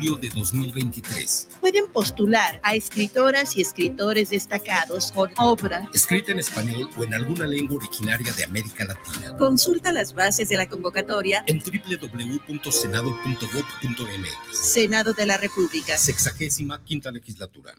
[0.00, 1.48] julio de 2023.
[1.60, 7.46] Pueden postular a escritoras y escritores destacados con obra escrita en español o en alguna
[7.46, 9.36] lengua originaria de América Latina.
[9.36, 14.58] Consulta las bases de la convocatoria en www.senado.gov.mx.
[14.58, 15.98] Senado de la República.
[15.98, 17.74] Sexagésima quinta legislatura.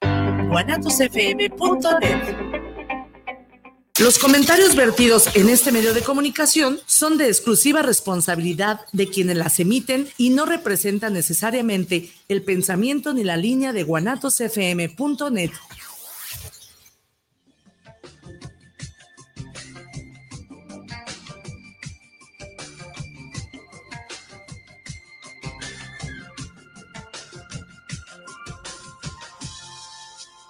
[0.50, 2.61] guanatosfm.net
[4.02, 9.59] los comentarios vertidos en este medio de comunicación son de exclusiva responsabilidad de quienes las
[9.59, 15.51] emiten y no representan necesariamente el pensamiento ni la línea de guanatosfm.net.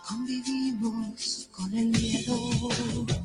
[0.08, 3.21] Convivimos con el miedo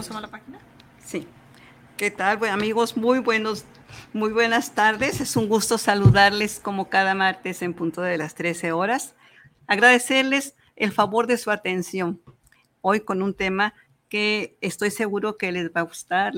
[0.00, 0.58] ¿Cómo se llama la página?
[1.04, 1.26] Sí.
[1.98, 2.96] ¿Qué tal, amigos?
[2.96, 3.66] Muy buenos,
[4.14, 5.20] muy buenas tardes.
[5.20, 9.14] Es un gusto saludarles como cada martes en punto de las 13 horas.
[9.66, 12.18] Agradecerles el favor de su atención
[12.80, 13.74] hoy con un tema
[14.08, 16.32] que estoy seguro que les va a gustar,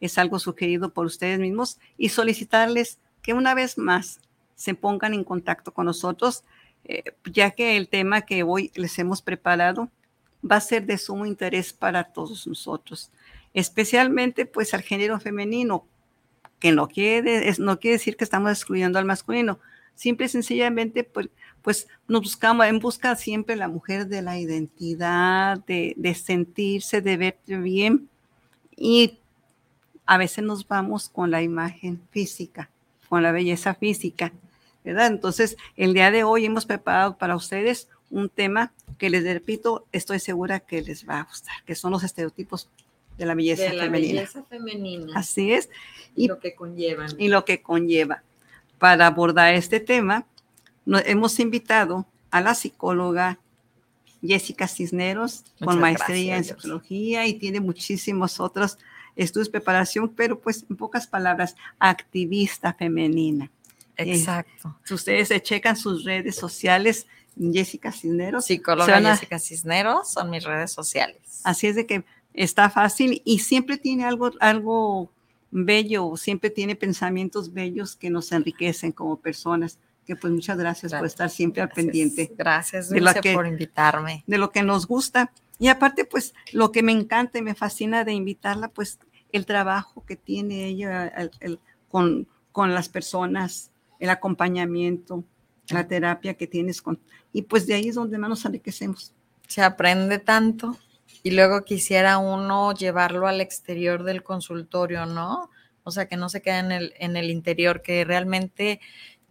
[0.00, 4.20] es algo sugerido por ustedes mismos y solicitarles que una vez más
[4.54, 6.44] se pongan en contacto con nosotros,
[6.84, 9.88] eh, ya que el tema que hoy les hemos preparado
[10.48, 13.10] va a ser de sumo interés para todos nosotros,
[13.54, 15.84] especialmente pues al género femenino,
[16.58, 19.58] que no quiere, no quiere decir que estamos excluyendo al masculino,
[19.94, 21.28] simple y sencillamente pues,
[21.62, 27.16] pues nos buscamos en busca siempre la mujer de la identidad, de, de sentirse, de
[27.16, 28.08] verte bien
[28.76, 29.18] y
[30.06, 32.70] a veces nos vamos con la imagen física,
[33.08, 34.32] con la belleza física,
[34.84, 35.08] ¿verdad?
[35.08, 40.18] Entonces, el día de hoy hemos preparado para ustedes un tema que les repito, estoy
[40.18, 42.68] segura que les va a gustar, que son los estereotipos
[43.16, 44.20] de la belleza de la femenina.
[44.20, 45.12] belleza femenina.
[45.14, 45.68] Así es.
[46.16, 47.10] Y, lo que conllevan.
[47.18, 48.22] Y lo que conlleva.
[48.78, 50.26] Para abordar este tema,
[50.86, 53.38] nos hemos invitado a la psicóloga
[54.22, 58.78] Jessica Cisneros, con maestría en psicología y tiene muchísimos otros
[59.16, 63.50] estudios de preparación, pero pues en pocas palabras, activista femenina.
[63.96, 64.78] Exacto.
[64.84, 67.08] si ustedes se checan sus redes sociales,
[67.52, 68.46] Jessica Cisneros.
[68.46, 71.40] Psicóloga Jessica Cisneros son mis redes sociales.
[71.44, 72.04] Así es de que
[72.34, 75.10] está fácil y siempre tiene algo, algo
[75.50, 79.78] bello, siempre tiene pensamientos bellos que nos enriquecen como personas.
[80.06, 82.32] Que pues muchas gracias, por estar siempre al pendiente.
[82.36, 84.24] Gracias, de lo que, por invitarme.
[84.26, 85.32] De lo que nos gusta.
[85.58, 88.98] Y aparte, pues lo que me encanta y me fascina de invitarla, pues
[89.32, 91.12] el trabajo que tiene ella
[91.88, 95.24] con, con las personas, el acompañamiento,
[95.70, 97.00] la terapia que tienes con...
[97.32, 99.14] Y pues de ahí es donde más nos enriquecemos.
[99.46, 100.76] Se aprende tanto
[101.22, 105.50] y luego quisiera uno llevarlo al exterior del consultorio, ¿no?
[105.84, 108.80] O sea, que no se quede en el, en el interior, que realmente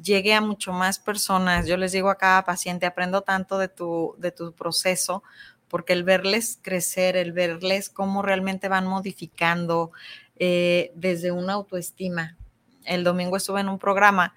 [0.02, 1.68] llegue a mucho más personas.
[1.68, 5.24] Yo les digo a cada paciente, aprendo tanto de tu, de tu proceso,
[5.68, 9.92] porque el verles crecer, el verles cómo realmente van modificando
[10.38, 12.38] eh, desde una autoestima.
[12.86, 14.34] El domingo estuve en un programa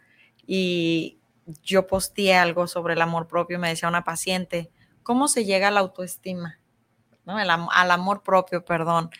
[0.46, 1.19] y
[1.62, 4.70] yo posteé algo sobre el amor propio, me decía una paciente,
[5.02, 6.58] ¿cómo se llega a la autoestima?
[7.24, 7.36] ¿No?
[7.36, 9.10] al amor propio, perdón.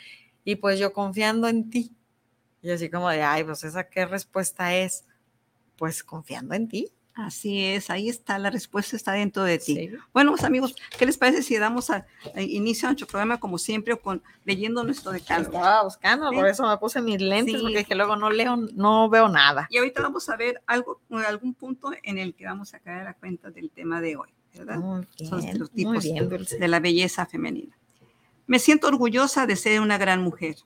[0.43, 1.95] Y pues yo confiando en ti.
[2.63, 5.05] Y así como de, ay, pues esa qué respuesta es,
[5.77, 6.93] pues confiando en ti.
[7.15, 9.91] Así es, ahí está, la respuesta está dentro de ti.
[10.13, 12.07] Bueno, pues, amigos, ¿qué les parece si damos a,
[12.37, 15.57] inicio a nuestro programa como siempre o con leyendo nuestro decálogo?
[15.57, 19.29] Estaba buscando, por eso me puse mis lentes, porque que luego no leo, no veo
[19.29, 19.67] nada.
[19.71, 23.15] Y ahorita vamos a ver algo, algún punto en el que vamos a caer a
[23.15, 24.77] cuenta del tema de hoy, ¿verdad?
[24.77, 27.77] Muy bien, Son los tipos de la belleza femenina.
[28.47, 30.57] Me siento orgullosa de ser una gran mujer.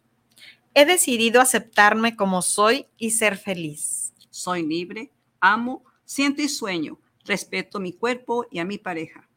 [0.75, 4.13] He decidido aceptarme como soy y ser feliz.
[4.31, 5.11] Soy libre,
[5.41, 9.29] amo, Siento y sueño, respeto mi cuerpo y a mi pareja.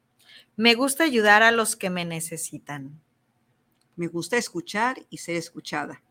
[0.55, 3.01] Me gusta ayudar a los que me necesitan.
[3.95, 6.03] Me gusta escuchar y ser escuchada.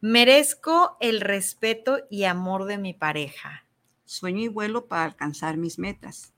[0.00, 3.64] Merezco el respeto y amor de mi pareja.
[4.04, 6.32] Sueño y vuelo para alcanzar mis metas.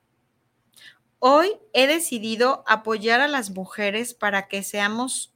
[1.19, 5.35] Hoy he decidido apoyar a las mujeres para que seamos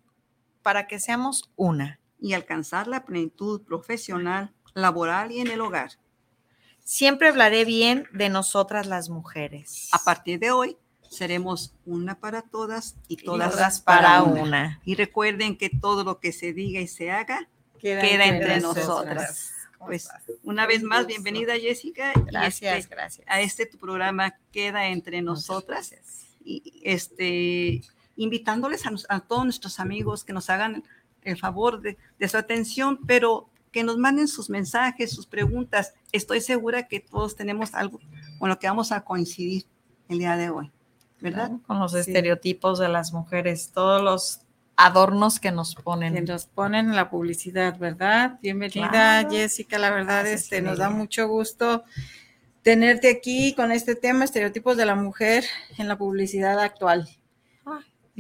[0.63, 5.99] para que seamos una y alcanzar la plenitud profesional, laboral y en el hogar.
[6.85, 9.89] Siempre hablaré bien de nosotras las mujeres.
[9.93, 10.77] A partir de hoy
[11.09, 14.83] seremos una para todas y todas, para, una.
[14.85, 17.49] Y recuerden que todo lo que se diga y se haga
[17.79, 19.51] queda, entre, nosotras.
[19.79, 20.11] Pues
[20.43, 22.13] una vez más, bienvenida Jessica.
[22.27, 23.27] Gracias, este, gracias.
[23.31, 25.95] A este tu programa queda entre nosotras.
[26.45, 27.81] Y este
[28.17, 30.85] invitándoles a, a todos nuestros amigos que nos hagan
[31.23, 35.95] el favor de, de su atención, pero que nos manden sus mensajes, sus preguntas.
[36.13, 37.99] Estoy segura que todos tenemos algo
[38.39, 39.65] con lo que vamos a coincidir
[40.09, 40.71] el día de hoy,
[41.21, 41.51] ¿verdad?
[41.67, 41.99] Con los Sí.
[41.99, 44.41] estereotipos de las mujeres, todos los
[44.77, 46.25] adornos que nos que ponen.
[46.25, 48.39] nos ponen en la publicidad, ¿verdad?
[48.41, 49.31] Bienvenida, Claro.
[49.31, 49.77] Jessica.
[49.79, 51.83] La verdad, Gracias, este, nos da mucho gusto
[52.63, 55.45] tenerte aquí con este tema, estereotipos de la mujer
[55.79, 57.09] en la publicidad actual.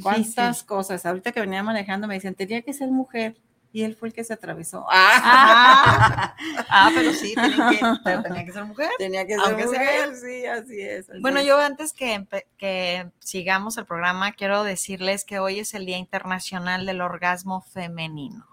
[0.03, 1.07] ¿Cuántas cosas?
[1.07, 3.37] Ahorita que venía manejando me dicen, tenía que ser mujer.
[3.75, 4.87] Y él fue el que se atravesó.
[4.89, 6.35] Ah,
[6.69, 8.91] Ah, ah, pero sí, tienen que, Pero tenía que ser mujer.
[8.99, 10.17] tenía que ser Aunque sea mujer.
[10.17, 11.11] Sí, así es.
[11.11, 11.47] así Bueno, es.
[11.47, 12.27] yo antes que,
[12.57, 18.47] que sigamos el programa, quiero decirles que hoy es el Día Internacional del Orgasmo Femenino.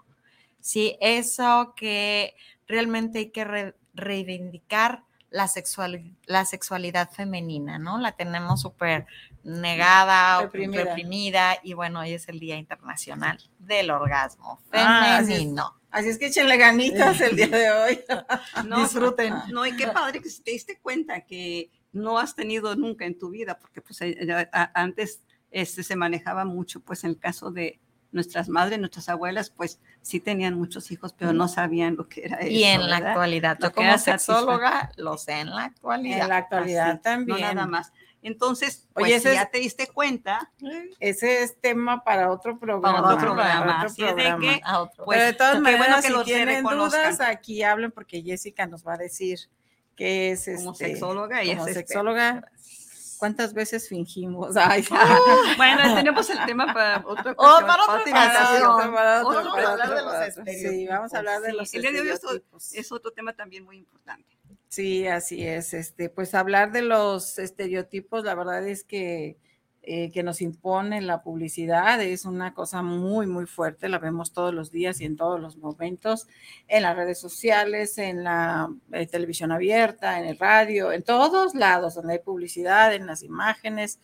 [0.60, 2.34] Sí, eso que
[2.66, 7.98] realmente hay que re- reivindicar la, sexual, la sexualidad femenina, ¿no?
[7.98, 9.06] La tenemos súper
[9.44, 10.84] negada, o Reprimida.
[10.84, 15.38] reprimida, y bueno, hoy es el Día Internacional del Orgasmo Ah, así es.
[15.38, 15.74] Femenino.
[15.90, 18.00] Así es que échenle ganitas el día de hoy.
[18.66, 19.34] no, Disfruten.
[19.52, 23.28] No, y qué padre que te diste cuenta que no has tenido nunca en tu
[23.30, 27.78] vida, porque pues eh, antes este, se manejaba mucho, pues en el caso de
[28.12, 32.36] nuestras madres, nuestras abuelas, pues sí tenían muchos hijos, pero no sabían lo que era
[32.38, 32.50] eso.
[32.50, 36.22] Y en la actualidad, yo como sexóloga lo sé en la actualidad.
[36.22, 37.40] En la actualidad Así, también.
[37.40, 37.92] No nada más.
[38.24, 40.52] Entonces, pues Oye, si ya es- te diste cuenta,
[41.00, 43.00] Ese es tema para otro programa.
[43.02, 44.40] otro programa, para otro así es de programa.
[44.54, 45.04] que- otro.
[45.04, 48.22] Pues, Pero de todas qué maneras, bueno que si los tienen dudas, aquí hablen porque
[48.22, 49.40] Jessica nos va a decir
[49.96, 52.44] que es como este, sexóloga y como es este, sexóloga.
[53.22, 54.56] ¿Cuántas veces fingimos?
[54.56, 54.84] Ay,
[55.56, 60.32] Bueno, tenemos el tema para otra Oh, para otra otro, Otro para.
[60.32, 62.42] Sí, vamos a hablar de Sí, los el día de hoy.
[62.72, 64.36] Es otro tema también muy importante.
[64.66, 65.72] Sí, así es.
[65.72, 69.36] Este, pues hablar de los estereotipos, la verdad es que
[69.84, 73.88] eh, que nos impone la publicidad es una cosa muy, muy fuerte.
[73.88, 76.28] La vemos todos los días y en todos los momentos,
[76.68, 81.96] en las redes sociales, en la eh, televisión abierta, en el radio, en todos lados
[81.96, 83.98] donde hay publicidad, en las imágenes,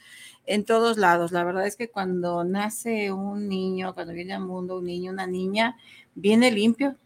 [0.47, 1.31] en todos lados.
[1.31, 5.29] La verdad es que cuando nace un niño, cuando viene al mundo un niño, una
[5.29, 5.77] niña,
[6.17, 6.97] viene limpio,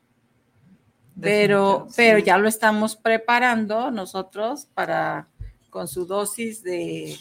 [1.21, 5.29] pero, pero ya lo estamos preparando nosotros para
[5.69, 7.19] con su dosis de,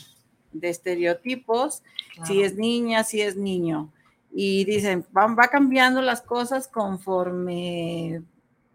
[0.54, 1.84] de estereotipos,
[2.26, 3.92] si es niña, si es niño.
[4.34, 8.22] Y dicen, va, va cambiando las cosas conforme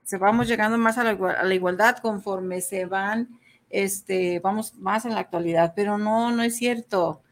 [0.04, 3.28] se vamos llegando más a la, a la igualdad, conforme se van,
[3.70, 7.22] este, vamos más en la actualidad, pero no, no es cierto.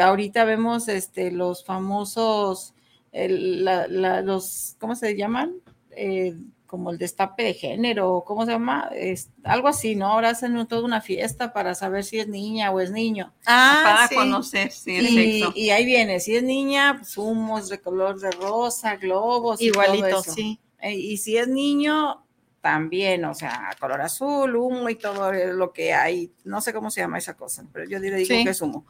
[0.00, 2.72] Ahorita vemos este, los famosos,
[3.12, 5.52] el- la- la- los, ¿cómo se llaman?
[5.90, 6.34] Eh,
[6.74, 8.90] como el destape de género, ¿cómo se llama?
[8.96, 10.08] Es, algo así, ¿no?
[10.08, 13.32] Ahora hacen toda una fiesta para saber si es niña o es niño.
[13.46, 14.14] Ah, para sí.
[14.16, 15.52] conocer sí, el Y, sexo.
[15.54, 19.62] y ahí viene, si es niña, pues humos de color de rosa, globos.
[19.62, 20.32] y todo Igualito, eso.
[20.32, 20.58] sí.
[20.80, 22.24] Eh, Y si es niño,
[22.60, 26.32] también, o sea, color azul, humo y todo lo que hay.
[26.42, 28.42] No sé cómo se llama esa cosa, pero yo le digo Sí.
[28.42, 28.84] que es humo.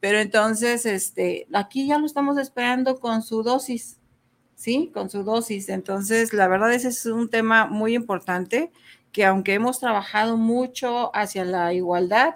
[0.00, 3.99] Pero entonces, este, aquí ya lo estamos esperando con su dosis,
[4.60, 4.90] ¿sí?
[4.92, 5.70] Con su dosis.
[5.70, 8.70] Entonces, la verdad, ese es un tema muy importante
[9.10, 12.34] que aunque hemos trabajado mucho hacia la igualdad,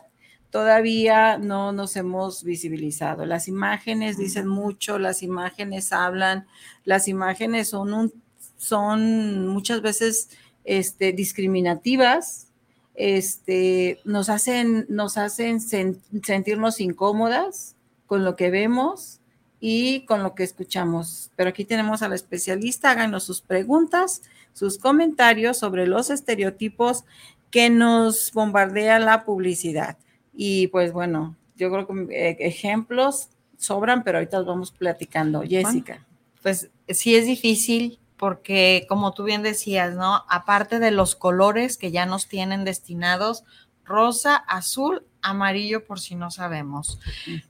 [0.48, 3.26] todavía no nos hemos visibilizado.
[3.26, 6.46] Las imágenes dicen mucho, las imágenes hablan,
[6.84, 8.12] las imágenes son un,
[8.56, 10.30] son muchas veces
[10.64, 12.48] este, discriminativas,
[12.94, 17.76] este, nos hacen, nos hacen sen- sentirnos incómodas
[18.06, 19.20] con lo que vemos
[19.66, 21.30] y con lo que escuchamos.
[21.36, 24.20] Pero aquí tenemos a la especialista, háganos sus preguntas,
[24.52, 27.04] sus comentarios sobre los estereotipos
[27.50, 29.96] que nos bombardea la publicidad.
[30.34, 35.40] Y pues bueno, yo creo que eh, ejemplos sobran, pero ahorita los vamos platicando.
[35.40, 36.04] Jessica.
[36.42, 40.26] Pues sí es difícil porque, como tú bien decías, ¿no?
[40.28, 43.44] Aparte de los colores que ya nos tienen destinados,
[43.82, 47.00] rosa, azul, amarillo, por si no sabemos.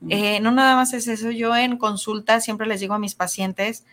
[0.09, 3.85] Eh, no nada más es eso, yo en consulta siempre les digo a mis pacientes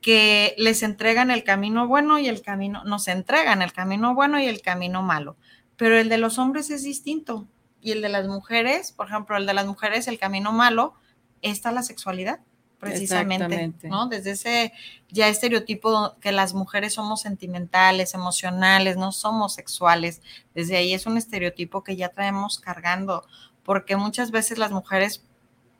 [0.00, 4.46] que les entregan el camino bueno y el camino, nos entregan el camino bueno y
[4.46, 5.36] el camino malo,
[5.76, 7.48] pero el de los hombres es distinto
[7.80, 10.94] y el de las mujeres, por ejemplo, el de las mujeres, el camino malo,
[11.42, 12.40] está la sexualidad,
[12.78, 13.72] precisamente.
[13.88, 14.08] ¿no?
[14.08, 14.72] Desde ese
[15.10, 20.22] ya estereotipo que las mujeres somos sentimentales, emocionales, no somos sexuales,
[20.54, 23.26] desde ahí es un estereotipo que ya traemos cargando,
[23.62, 25.22] porque muchas veces las mujeres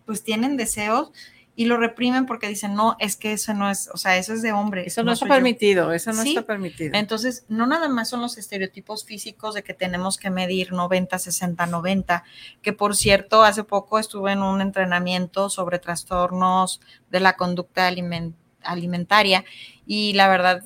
[0.07, 1.13] pues tienen deseos
[1.61, 4.43] y lo reprimen porque dicen, no, es que eso no es, o sea, eso es
[4.43, 4.85] de hombre.
[4.87, 5.35] Eso no, está soy yo".
[5.35, 6.29] permitido, eso no Sí.
[6.29, 6.97] está permitido.
[6.97, 11.67] Entonces, no nada más son los estereotipos físicos de que tenemos que medir 90, 60,
[11.67, 12.23] 90,
[12.63, 18.35] que por cierto, hace poco estuve en un entrenamiento sobre trastornos de la conducta alimen-
[18.63, 19.45] alimentaria
[19.85, 20.63] y la verdad,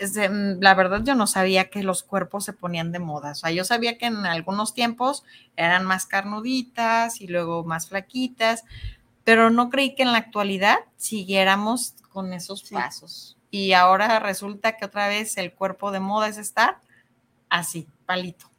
[0.00, 3.32] mm, la verdad yo no sabía que los cuerpos se ponían de moda.
[3.32, 5.24] O sea, yo sabía que en algunos tiempos
[5.56, 8.64] eran más carnuditas y luego más flaquitas,
[9.28, 12.74] pero no creí que en la actualidad siguiéramos con esos Sí.
[12.74, 13.36] pasos.
[13.50, 16.80] Y ahora resulta que otra vez el cuerpo de moda es estar
[17.50, 18.50] así, palito.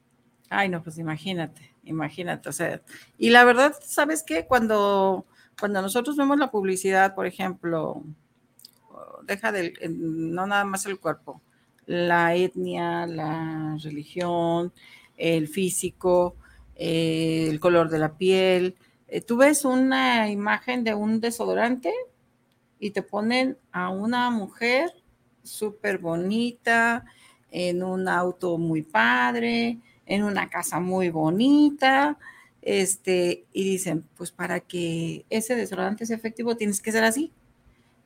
[0.48, 2.84] Ay, no, pues imagínate, imagínate, o sea,
[3.18, 4.46] y la verdad, ¿sabes qué?
[4.46, 5.26] Cuando,
[5.60, 8.04] cuando nosotros vemos la publicidad, por ejemplo,
[9.24, 11.42] deja del, no nada más el cuerpo,
[11.88, 14.72] la etnia, la religión,
[15.18, 16.36] el físico,
[16.76, 18.76] eh, el color de la piel,
[19.26, 21.94] tú ves una imagen de un desodorante
[22.80, 24.94] y te ponen a una mujer
[25.44, 27.06] súper bonita,
[27.52, 32.18] en un auto muy padre, en una casa muy bonita,
[32.62, 37.32] este, y dicen, pues para que ese desodorante sea efectivo tienes que ser así.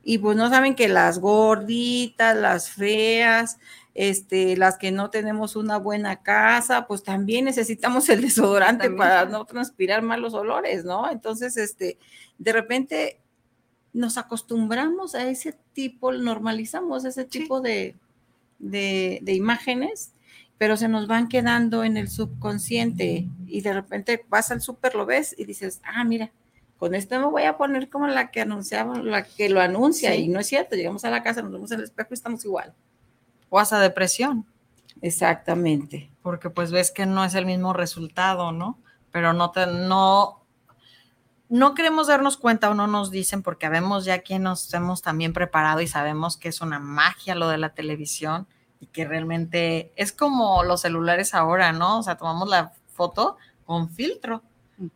[0.02, 3.58] Y pues no saben que las gorditas, las feas,
[3.94, 8.98] este, las que no tenemos una buena casa, pues también necesitamos el desodorante También.
[8.98, 11.10] para no transpirar malos olores, ¿no?
[11.10, 11.98] Entonces, este,
[12.38, 13.20] de repente
[13.92, 17.96] nos acostumbramos a ese tipo, normalizamos ese tipo de,
[18.58, 20.12] de, de imágenes,
[20.58, 25.06] pero se nos van quedando en el subconsciente y de repente vas al súper, lo
[25.06, 26.32] ves y dices, ah, mira,
[26.78, 30.22] con esto me voy a poner como la que anunciaba, la que lo anuncia Sí.
[30.22, 32.44] y no es cierto, llegamos a la casa, nos vemos en el espejo y estamos
[32.44, 32.74] igual.
[33.54, 34.44] O hasta depresión,
[35.00, 36.10] Exactamente.
[36.22, 38.80] porque pues ves que no es el mismo resultado, ¿no?
[39.12, 40.44] Pero no te, no,
[41.48, 45.32] no queremos darnos cuenta o no nos dicen porque vemos ya que nos hemos también
[45.32, 48.48] preparado y sabemos que es una magia lo de la televisión
[48.80, 52.00] y que realmente es como los celulares ahora, ¿no?
[52.00, 54.42] O sea, tomamos la foto con filtro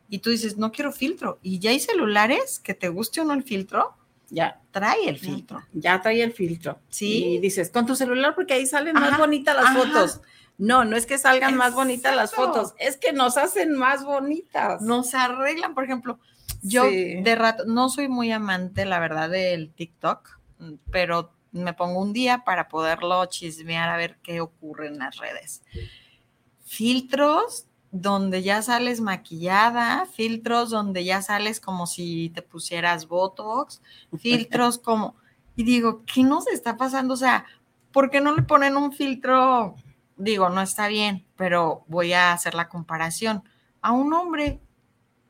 [0.09, 1.39] y tú dices, no quiero filtro.
[1.43, 3.95] Y ya hay celulares que te guste o no el filtro,
[4.31, 5.63] Ya, trae el filtro.
[5.73, 6.79] ya trae el filtro.
[6.91, 7.25] Sí.
[7.25, 9.79] Y dices, con tu celular porque ahí salen más bonitas las ajá.
[9.79, 10.21] fotos.
[10.59, 14.83] No, no es que salgan más bonitas las fotos, es que nos hacen más bonitas.
[14.83, 16.19] Nos arreglan, por ejemplo,
[16.63, 17.23] yo Sí.
[17.23, 20.41] de rato, no soy muy amante, la verdad, del TikTok,
[20.91, 25.63] pero me pongo un día para poderlo chismear a ver qué ocurre en las redes.
[26.65, 33.83] Filtros donde ya sales maquillada, filtros donde ya sales como si te pusieras Botox,
[34.19, 35.17] filtros como...
[35.57, 37.15] Y digo, ¿qué nos está pasando?
[37.15, 37.45] O sea,
[37.93, 39.75] ¿por qué no le ponen un filtro?
[40.17, 43.43] Digo, no está bien, pero voy a hacer la comparación.
[43.81, 44.61] A un hombre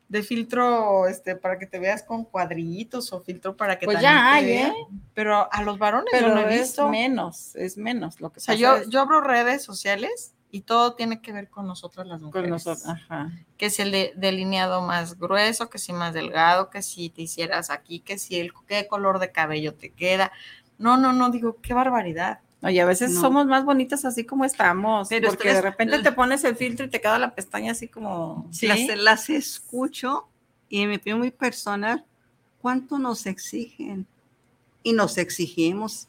[0.07, 4.33] de filtro, este, para que te veas con cuadrillitos o filtro para que Pues ya
[4.33, 4.51] hay.
[4.51, 4.73] ¿eh?
[5.13, 8.41] Pero a los varones yo Pero no he es menos, es menos lo que O
[8.41, 12.21] sea, yo, es yo abro redes sociales y todo tiene que ver con nosotros las
[12.21, 12.45] mujeres.
[12.45, 12.85] con nosotros.
[12.87, 13.31] Ajá.
[13.57, 17.69] Que si el de- delineado más grueso, que si más delgado, que si te hicieras
[17.69, 20.31] aquí, que si el qué color de cabello te queda.
[20.77, 22.39] No, no, no, digo, qué barbaridad.
[22.61, 23.21] Oye, a veces No.
[23.21, 26.85] somos más bonitas así como estamos, Pero porque ustedes- de repente te pones el filtro
[26.85, 28.47] y te queda la pestaña así como...
[28.51, 28.67] Sí.
[28.67, 30.27] Las, las escucho
[30.67, 32.03] y en mi opinión muy personal,
[32.61, 34.07] ¿cuánto nos exigen?
[34.83, 36.07] Y nos exigimos,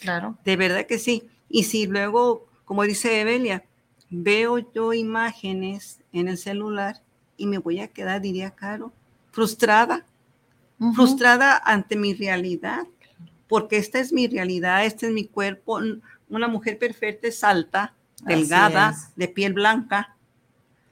[0.00, 0.36] Claro.
[0.44, 1.28] de verdad que sí.
[1.48, 3.64] Y si luego, como dice Evelia,
[4.10, 7.02] veo yo imágenes en el celular
[7.36, 8.92] y me voy a quedar, diría Caro,
[9.30, 10.06] frustrada,
[10.94, 12.86] frustrada ante mi realidad,
[13.48, 15.80] porque esta es mi realidad, este es mi cuerpo.
[16.28, 19.14] Una mujer perfecta es alta, delgada, es.
[19.16, 20.16] de piel blanca.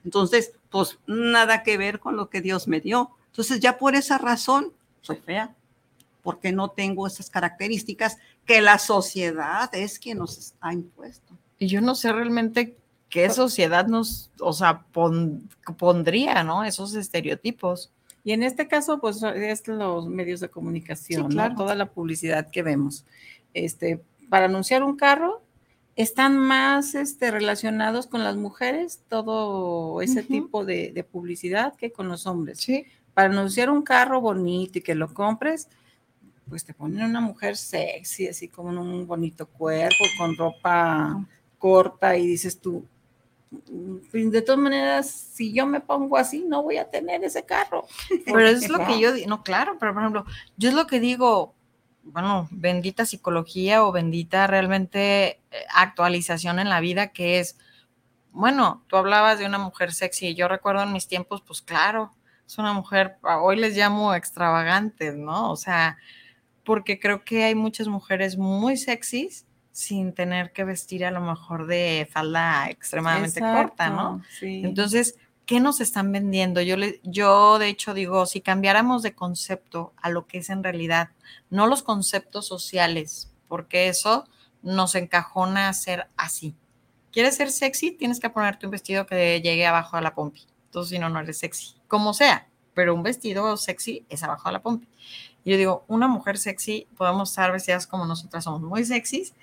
[0.04, 3.11] Entonces, pues nada que ver con lo que Dios me dio.
[3.28, 5.54] Entonces, ya por esa razón, soy fea,
[6.23, 11.37] porque no tengo esas características que la sociedad es quien nos ha impuesto.
[11.59, 12.76] Y yo no sé realmente
[13.14, 16.64] qué sociedad nos, o sea, pon- pondría, ¿no?
[16.64, 17.92] Esos estereotipos.
[18.25, 21.42] Y en este caso, pues es los medios de comunicación, Sí, ¿no?
[21.42, 21.54] claro.
[21.54, 23.04] toda la publicidad que vemos.
[23.52, 25.42] Este, para anunciar un carro,
[25.94, 30.28] están más este, relacionados con las mujeres, todo ese Ujú.
[30.28, 32.59] tipo de, de publicidad que con los hombres.
[32.59, 32.85] Sí.
[33.14, 35.68] Para anunciar un carro bonito y que lo compres,
[36.49, 41.25] pues te ponen una mujer sexy, así como en un bonito cuerpo, con ropa
[41.59, 42.87] corta y dices tú, "Mm,
[44.12, 47.87] de todas maneras, si yo me pongo así, no voy a tener ese carro.
[48.25, 50.25] Pero es lo que yo digo, no, claro, pero por ejemplo,
[50.56, 51.54] yo es lo que digo,
[52.02, 57.58] bueno, bendita psicología o bendita realmente eh, actualización en la vida que es,
[58.32, 62.12] bueno, tú hablabas de una mujer sexy, y yo recuerdo en mis tiempos, pues claro,
[62.46, 65.50] es una mujer, hoy les llamo extravagantes, ¿no?
[65.50, 65.96] O sea,
[66.64, 71.66] porque creo que hay muchas mujeres muy sexys sin tener que vestir a lo mejor
[71.66, 74.23] de falda extremadamente corta, ¿no?
[74.38, 74.62] Sí.
[74.64, 75.16] Entonces,
[75.47, 76.61] ¿qué nos están vendiendo?
[76.61, 80.62] Yo, le, yo, de hecho, digo, si cambiáramos de concepto a lo que es en
[80.62, 81.09] realidad,
[81.50, 84.28] no los conceptos sociales, porque eso
[84.62, 86.54] nos encajona a ser así.
[87.11, 87.90] ¿Quieres ser sexy?
[87.90, 90.43] Tienes que ponerte un vestido que llegue abajo a la pompi.
[90.66, 91.75] Entonces, si no, no eres sexy.
[91.88, 94.87] Como sea, pero un vestido sexy es abajo a la pompi.
[95.45, 99.35] Yo digo, una mujer sexy, podemos estar vestidas como nosotras somos, muy sexys,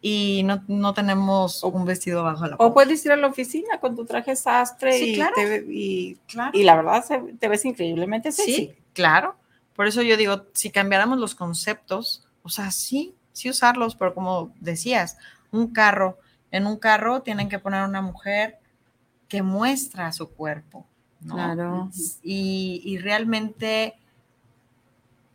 [0.00, 3.78] y no, no tenemos un vestido abajo a la O puedes ir a la oficina
[3.80, 5.34] con tu traje sastre Sí, y, claro.
[5.34, 6.50] te y, Claro.
[6.56, 7.04] y la verdad
[7.38, 8.54] te ves increíblemente sexy.
[8.54, 9.34] Sí, claro.
[9.74, 14.52] Por eso yo digo, si cambiáramos los conceptos, o sea, sí, sí usarlos, pero como
[14.60, 15.18] decías,
[15.50, 16.18] un carro,
[16.50, 18.58] en un carro tienen que poner una mujer
[19.28, 20.86] que muestra su cuerpo,
[21.20, 21.34] ¿no?
[21.34, 21.90] Claro.
[22.22, 23.94] Y, y realmente,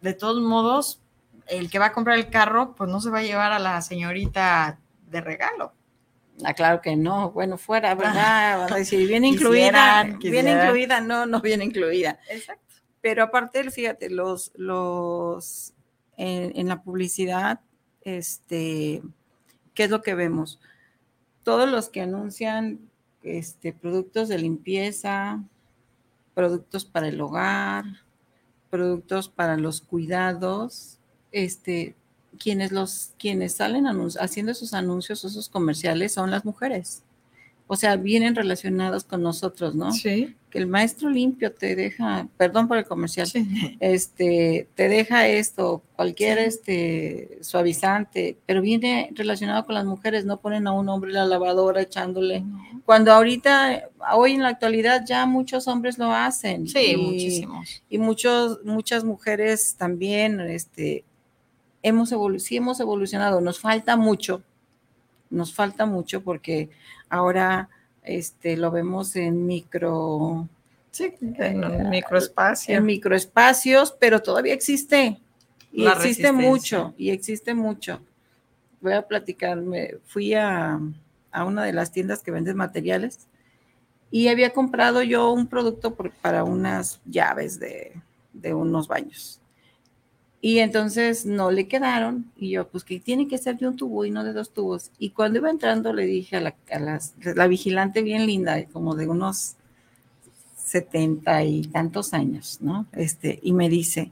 [0.01, 1.00] de todos modos,
[1.48, 3.82] el que va a comprar el carro, pues no se va a llevar a la
[3.82, 5.74] señorita de regalo.
[6.44, 7.32] Ah, claro que no.
[7.32, 8.60] Bueno, fuera, ¿verdad?
[8.60, 10.04] Van a decir, viene incluida.
[10.04, 10.66] Quisieran, quisieran.
[10.66, 12.20] incluida, no, no viene incluida.
[12.30, 12.76] Exacto.
[13.02, 15.74] Pero aparte, fíjate, los, los
[16.18, 17.60] en, en la publicidad,
[18.02, 19.02] este,
[19.74, 20.60] ¿qué es lo que vemos?
[21.44, 22.80] Todos los que anuncian
[23.22, 25.44] este, productos de limpieza,
[26.34, 27.86] productos para el hogar,
[28.70, 31.00] productos para los cuidados,
[31.34, 31.96] este,
[32.40, 33.86] quienes los, quienes salen
[34.20, 37.04] haciendo esos anuncios, esos comerciales, son las mujeres.
[37.68, 39.92] O sea, vienen relacionados con nosotros, ¿no?
[39.92, 40.36] Sí.
[40.50, 43.75] que el maestro limpio te deja, perdón por el comercial, sí.
[43.80, 46.44] este, te deja esto, cualquier Sí.
[46.46, 51.25] este suavizante, pero viene relacionado con las mujeres, no ponen a un hombre en la
[51.25, 52.44] lavadora echándole.
[52.86, 56.68] Cuando ahorita, hoy en la actualidad, ya muchos hombres lo hacen.
[56.68, 57.84] Sí, y, muchísimos.
[57.90, 61.04] Y muchos, muchas mujeres también, este,
[61.84, 64.42] hemos evolu sí hemos evolucionado, nos falta mucho,
[65.30, 66.70] nos falta mucho porque
[67.10, 67.70] ahora
[68.04, 70.48] este, lo vemos en micro,
[70.92, 72.75] Sí, en un microespacio.
[72.78, 75.20] en microespacios, pero todavía existe.
[75.72, 78.00] Y La existe mucho, y existe mucho.
[78.80, 80.80] Voy a platicar, me fui a,
[81.32, 83.28] a una de las tiendas que venden materiales
[84.12, 87.93] y había comprado yo un producto por- para unas llaves de,
[88.34, 89.39] de unos baños.
[90.43, 94.06] Y entonces no le quedaron y yo, pues que tiene que ser de un tubo
[94.06, 94.91] y no de dos tubos.
[94.99, 98.93] Y cuando iba entrando le dije a la, a las- la vigilante bien linda, como
[98.95, 99.56] de unos
[100.56, 102.88] setenta y tantos años, ¿no?
[102.93, 104.12] Este, y me dice,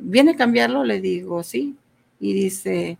[0.00, 0.84] ¿viene a cambiarlo?
[0.84, 1.76] Le digo, sí.
[2.20, 2.98] Y dice,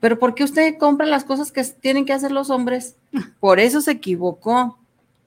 [0.00, 2.96] ¿pero por qué usted compra las cosas que tienen que hacer los hombres?
[3.40, 4.78] Por eso se equivocó.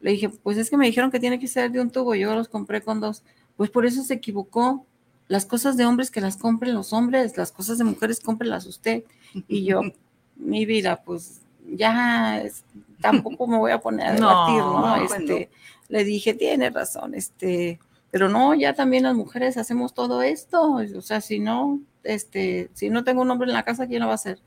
[0.02, 2.36] Le dije, pues es que me dijeron que tiene que ser de un tubo, yo
[2.36, 3.24] los compré con dos.
[3.58, 4.86] Pues por eso se equivocó.
[5.28, 9.04] Las cosas de hombres que las compren los hombres, las cosas de mujeres cómprelas usted.
[9.48, 9.82] Y yo,
[10.36, 12.64] mi vida, pues ya es-
[13.02, 14.96] tampoco me voy a poner a debatir, ¿no?
[15.08, 15.50] pues Este,
[15.90, 17.80] Le dije, tiene razón, este,
[18.12, 20.74] pero no, ya también las mujeres hacemos todo esto.
[20.74, 24.06] O sea, si no, este, si no tengo un hombre en la casa, ¿quién lo
[24.08, 24.40] va a hacer?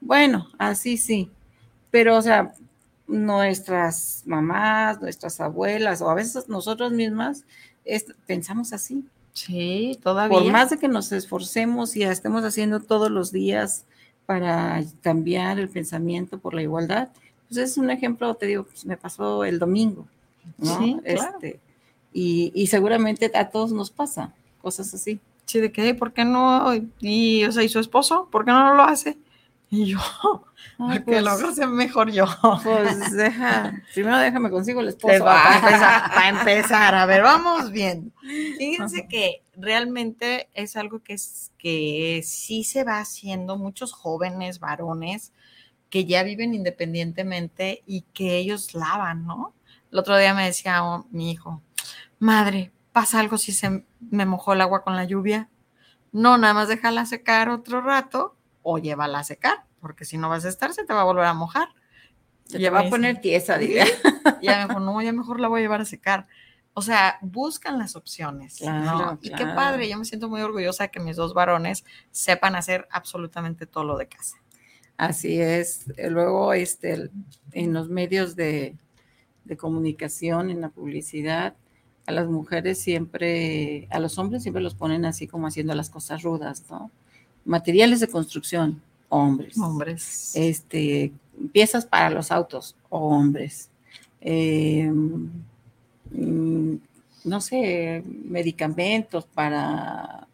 [0.00, 1.30] Bueno, así sí.
[1.90, 2.52] Pero, o sea,
[3.06, 7.44] nuestras mamás, nuestras abuelas, o a veces nosotras mismas,
[7.84, 9.04] es- pensamos así.
[9.36, 10.38] Sí, todavía.
[10.38, 13.84] Por más de que nos esforcemos y estemos haciendo todos los días
[14.24, 17.10] para cambiar el pensamiento por la igualdad,
[17.48, 20.06] pues es un ejemplo, te digo, pues me pasó el domingo,
[20.56, 20.78] ¿no?
[20.78, 21.34] Sí, claro.
[21.34, 21.60] Este,
[22.14, 25.20] y, y seguramente a todos nos pasa cosas así.
[25.44, 26.72] Sí, de que, ¿por qué no?
[27.00, 28.28] Y, o sea, ¿y su esposo?
[28.32, 29.18] ¿Por qué no lo hace?
[29.68, 29.98] Y yo,
[30.78, 32.26] Ay, que lo pues, hace mejor yo.
[32.62, 35.24] pues deja, primero déjame consigo el esposo.
[35.24, 38.12] Va, para, empezar, para empezar, a ver, vamos bien.
[38.58, 45.32] Fíjense que realmente es algo que, es, que sí se va haciendo muchos jóvenes varones
[45.90, 49.54] que ya viven independientemente y que ellos lavan, ¿no?
[49.90, 51.62] El otro día me decía oh, mi hijo,
[52.18, 55.48] madre, ¿pasa algo si se me mojó el agua con la lluvia?
[56.12, 58.35] No, nada más déjala secar otro rato
[58.68, 61.24] o llévala a secar, porque si no vas a estar, se te va a volver
[61.24, 61.68] a mojar.
[62.46, 63.84] Se te va a poner tiesa, diga.
[64.40, 66.26] y ya me dijo, no, ya mejor la voy a llevar a secar.
[66.74, 68.60] O sea, buscan las opciones.
[68.60, 68.66] ¿no?
[68.82, 72.56] Claro, Y qué padre, yo me siento muy orgullosa de que mis dos varones sepan
[72.56, 74.36] hacer absolutamente todo lo de casa.
[74.96, 75.88] Así es.
[75.96, 77.10] Eh, Luego, este,
[77.52, 78.74] en los medios de,
[79.44, 81.54] de comunicación, en la publicidad,
[82.06, 86.22] a las mujeres siempre, a los hombres siempre los ponen así como haciendo las cosas
[86.24, 86.90] rudas, ¿no?
[87.46, 89.56] Materiales de construcción, hombres.
[89.58, 90.36] Hombres.
[90.36, 91.12] Este,
[91.52, 93.70] piezas para los autos, hombres.
[94.20, 94.90] Eh,
[96.10, 96.74] mm,
[97.24, 100.26] no sé, medicamentos para,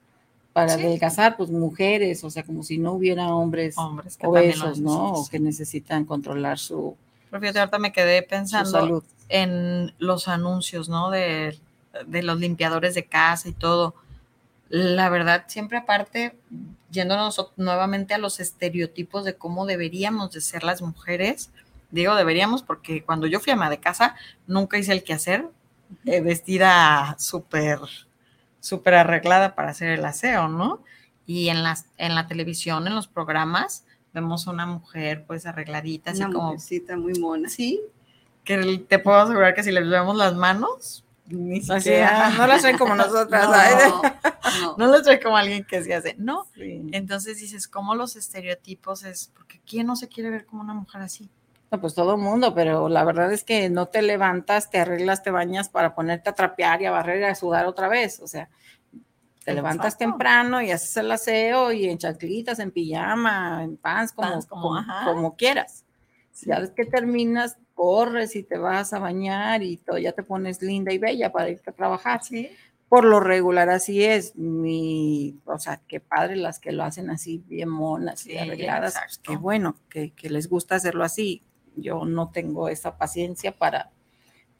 [0.52, 5.12] para adelgazar, pues mujeres, o sea, como si no hubiera hombres, Hombres que obesos, ¿no?
[5.12, 6.96] O que necesitan controlar su,
[7.40, 11.10] fíjate, ahorita me quedé pensando en los anuncios, ¿no?
[11.10, 11.58] De,
[12.06, 13.94] de los limpiadores de casa y todo.
[14.68, 16.34] La verdad, siempre aparte,
[16.92, 21.50] yéndonos nuevamente a los estereotipos de cómo deberíamos de ser las mujeres,
[21.90, 24.14] digo deberíamos porque cuando yo fui ama de casa,
[24.46, 25.48] nunca hice el quehacer,
[26.04, 27.78] eh, vestida súper,
[28.60, 30.82] súper arreglada para hacer el aseo, ¿no?
[31.26, 36.10] Y en, las, en la televisión, en los programas, vemos a una mujer pues arregladita,
[36.10, 36.56] así Una como
[36.98, 37.48] muy mona.
[37.48, 37.80] Sí,
[38.44, 42.78] que te puedo asegurar que si les vemos las manos, ni siquiera, no las traen
[42.78, 43.46] como nosotras.
[43.46, 43.92] No, ¿sabes?
[44.60, 44.76] no.
[44.78, 46.46] no les ve como alguien que se hace, no.
[46.54, 46.82] Sí.
[46.92, 49.30] Entonces dices, ¿cómo los estereotipos es?
[49.34, 51.30] Porque ¿quién no se quiere ver como una mujer así?
[51.70, 55.22] No, pues todo el mundo, pero la verdad es que no te levantas, te arreglas,
[55.22, 58.20] te bañas para ponerte a trapear y a barrer y a sudar otra vez.
[58.20, 58.50] O sea,
[59.42, 60.04] te levantas Exacto.
[60.10, 64.62] temprano y haces el aseo y en chanclitas, en pijama, en pants, como, Pants, como,
[64.62, 65.81] como, como quieras.
[66.44, 70.62] Ya ves que terminas, corres y te vas a bañar y todo, ya te pones
[70.62, 72.22] linda y bella para irte a trabajar.
[72.24, 72.48] Sí.
[72.88, 74.36] Por lo regular así es.
[74.36, 78.94] Mi, o sea, qué padre las que lo hacen así bien monas y Sí, arregladas.
[79.02, 81.42] pues, qué bueno que, que les gusta hacerlo así.
[81.76, 83.90] Yo no tengo esa paciencia para,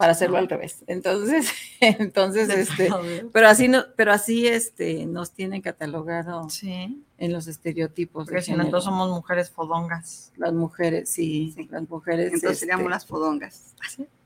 [0.03, 0.83] para hacerlo al revés.
[0.89, 1.47] Entonces,
[1.81, 2.91] entonces, este,
[3.33, 8.25] pero así no, pero así este nos tienen catalogado Sí, en los estereotipos.
[8.25, 8.67] porque si no, género.
[8.67, 10.33] entonces somos mujeres fodongas.
[10.37, 11.69] las mujeres, sí, Sí.
[11.71, 12.33] las mujeres.
[12.33, 13.77] Entonces seríamos este, las fodongas.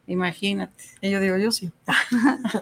[0.07, 0.83] Imagínate.
[1.03, 1.71] Y yo digo, yo sí.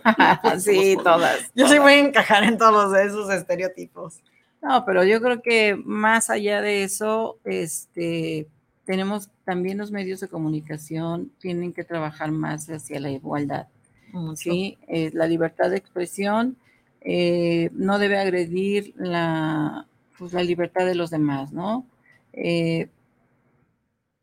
[0.59, 1.53] sí, todas.
[1.55, 4.19] Yo sí voy a encajar en todos esos estereotipos.
[4.61, 8.49] No, pero yo creo que más allá de eso, este,
[8.85, 13.67] tenemos también los medios de comunicación tienen que trabajar más hacia la igualdad,
[14.13, 14.37] Mucho.
[14.51, 14.79] ¿sí?
[14.89, 16.57] Eh, la libertad de expresión
[17.01, 19.87] eh, no debe agredir la,
[20.19, 21.87] pues, la libertad de los demás, ¿no?
[22.33, 22.89] Eh,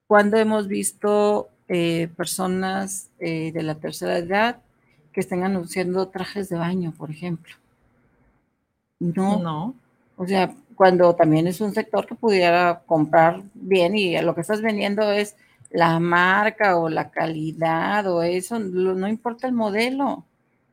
[0.08, 4.62] cuando hemos visto eh, personas de la tercera edad
[5.14, 7.56] que estén anunciando trajes de baño, por ejemplo.
[9.00, 9.76] No, No.
[10.18, 14.64] o sea, cuando también es un sector que pudiera comprar bien y lo que estás
[14.64, 15.36] vendiendo es
[15.70, 20.26] la marca o la calidad o eso, no importa el modelo,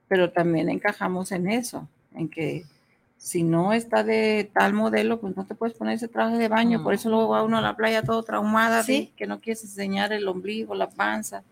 [0.09, 2.65] pero también encajamos en eso, en que
[3.19, 6.83] si no está de tal modelo, pues no te puedes poner ese traje de baño,
[6.83, 9.13] por eso luego va uno a la playa todo traumada, Sí.
[9.15, 11.43] que no quieres enseñar el ombligo, la panza,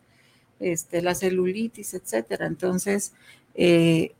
[0.60, 2.46] este, la celulitis, etcétera.
[2.46, 3.12] Entonces,
[3.54, 4.14] eh,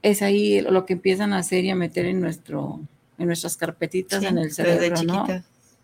[0.00, 2.78] es ahí lo que empiezan a hacer y a meter en nuestro
[3.18, 5.26] en nuestras carpetitas Sí, en el cerebro, ¿no?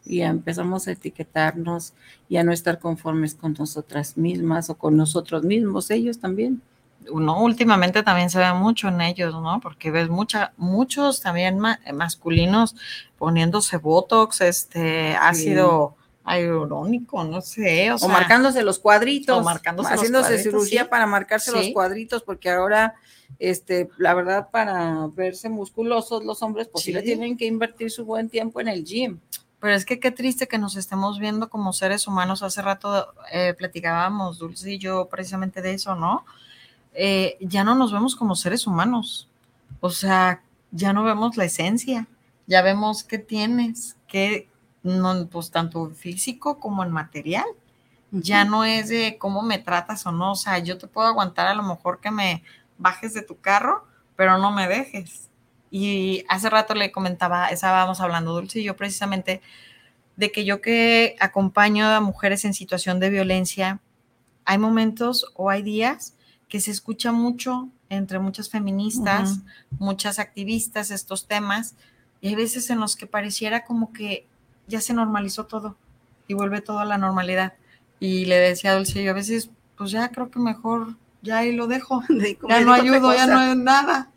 [0.04, 1.92] Y empezamos a etiquetarnos
[2.28, 6.62] y a no estar conformes con nosotras mismas o con nosotros mismos, ellos también.
[7.10, 9.60] uno últimamente también se ve mucho en ellos, ¿no?
[9.60, 12.76] Porque ves mucha, muchos también ma- masculinos
[13.18, 15.96] poniéndose botox, este ácido
[16.38, 20.82] hialurónico, no sé, o, O, sea, marcándose los cuadritos, o marcándose los haciéndose cuadritos, cirugía
[20.82, 20.88] sí.
[20.88, 22.94] para marcarse los cuadritos, porque ahora,
[23.38, 28.04] este, la verdad, para verse musculosos los hombres, pues sí, le tienen que invertir su
[28.04, 29.18] buen tiempo en el gym.
[29.60, 32.42] Pero es que qué triste que nos estemos viendo como seres humanos.
[32.42, 36.24] Hace rato eh, platicábamos, Dulce y yo, precisamente de eso, ¿no?
[36.94, 39.28] Eh, ya no nos vemos como seres humanos.
[39.80, 42.06] O sea, ya no vemos la esencia.
[42.46, 44.48] Ya vemos qué tienes, qué,
[44.82, 47.46] no, pues tanto físico como en material.
[48.12, 50.32] Ya no es de cómo me tratas o no.
[50.32, 52.42] O sea, yo te puedo aguantar a lo mejor que me
[52.76, 55.28] bajes de tu carro, pero no me dejes.
[55.70, 59.40] Y hace rato le comentaba, estábamos hablando Dulce y yo precisamente
[60.16, 63.80] de que yo que acompaño a mujeres en situación de violencia,
[64.44, 66.14] hay momentos o hay días
[66.48, 69.84] que se escucha mucho entre muchas feministas, Ujú.
[69.84, 71.76] muchas activistas estos temas,
[72.20, 74.26] y hay veces en los que pareciera como que
[74.70, 75.76] ya se normalizó todo
[76.26, 77.54] y vuelve todo a la normalidad.
[77.98, 81.54] Y le decía a Dulce, yo a veces, pues ya creo que mejor ya ahí
[81.54, 84.11] lo dejo De ya no ayudo, ya no hay nada.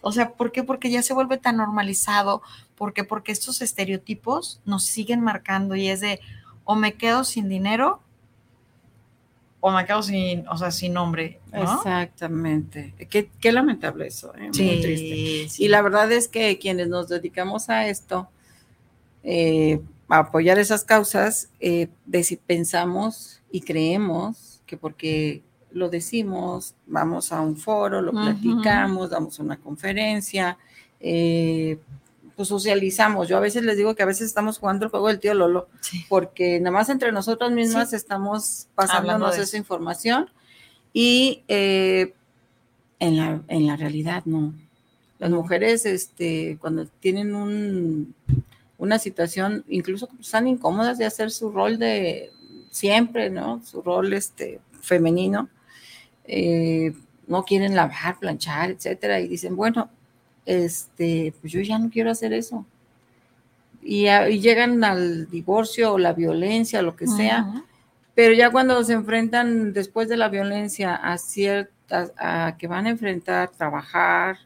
[0.00, 0.64] O sea, ¿por qué?
[0.64, 2.42] Porque ya se vuelve tan normalizado,
[2.74, 6.20] porque porque estos estereotipos nos siguen marcando y es de
[6.64, 8.00] o me quedo sin dinero
[9.60, 11.74] o me quedo sin, o sea, sin nombre, ¿no?
[11.76, 12.94] Exactamente.
[13.10, 14.50] Qué, qué lamentable eso, ¿eh?
[14.56, 15.48] muy triste.
[15.50, 15.64] sí.
[15.64, 18.28] Y la verdad es que quienes nos dedicamos a esto,
[19.22, 27.32] eh, apoyar esas causas, eh, de si pensamos y creemos que porque lo decimos, vamos
[27.32, 30.58] a un foro, lo platicamos, damos una conferencia,
[30.98, 31.78] eh,
[32.34, 33.28] pues socializamos.
[33.28, 35.68] Yo a veces les digo que a veces estamos jugando el juego del tío Lolo,
[35.80, 36.04] Sí.
[36.08, 40.28] porque nada más entre nosotras mismas estamos pasándonos esa información
[40.92, 42.14] y eh,
[42.98, 44.52] En la, en la realidad, no.
[45.18, 48.14] Las mujeres, este, cuando tienen un,
[48.80, 52.32] una situación, incluso están incómodas de hacer su rol de
[52.70, 53.62] siempre, ¿no?
[53.62, 55.50] Su rol este, femenino,
[56.24, 56.94] eh,
[57.26, 59.90] no quieren lavar, planchar, etcétera, y dicen, bueno,
[60.46, 62.64] este, pues yo ya no quiero hacer eso.
[63.82, 64.06] Y,
[64.40, 67.64] llegan al divorcio o la violencia, lo que sea,
[68.14, 72.90] pero ya cuando se enfrentan después de la violencia a ciertas, a que van a
[72.90, 74.38] enfrentar trabajar,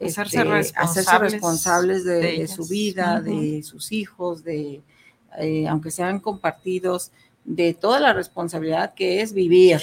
[0.00, 4.82] hacerse, este, responsables, de, su vida, de sus hijos, de
[5.38, 7.12] eh, aunque sean compartidos,
[7.44, 9.80] de toda la responsabilidad que es vivir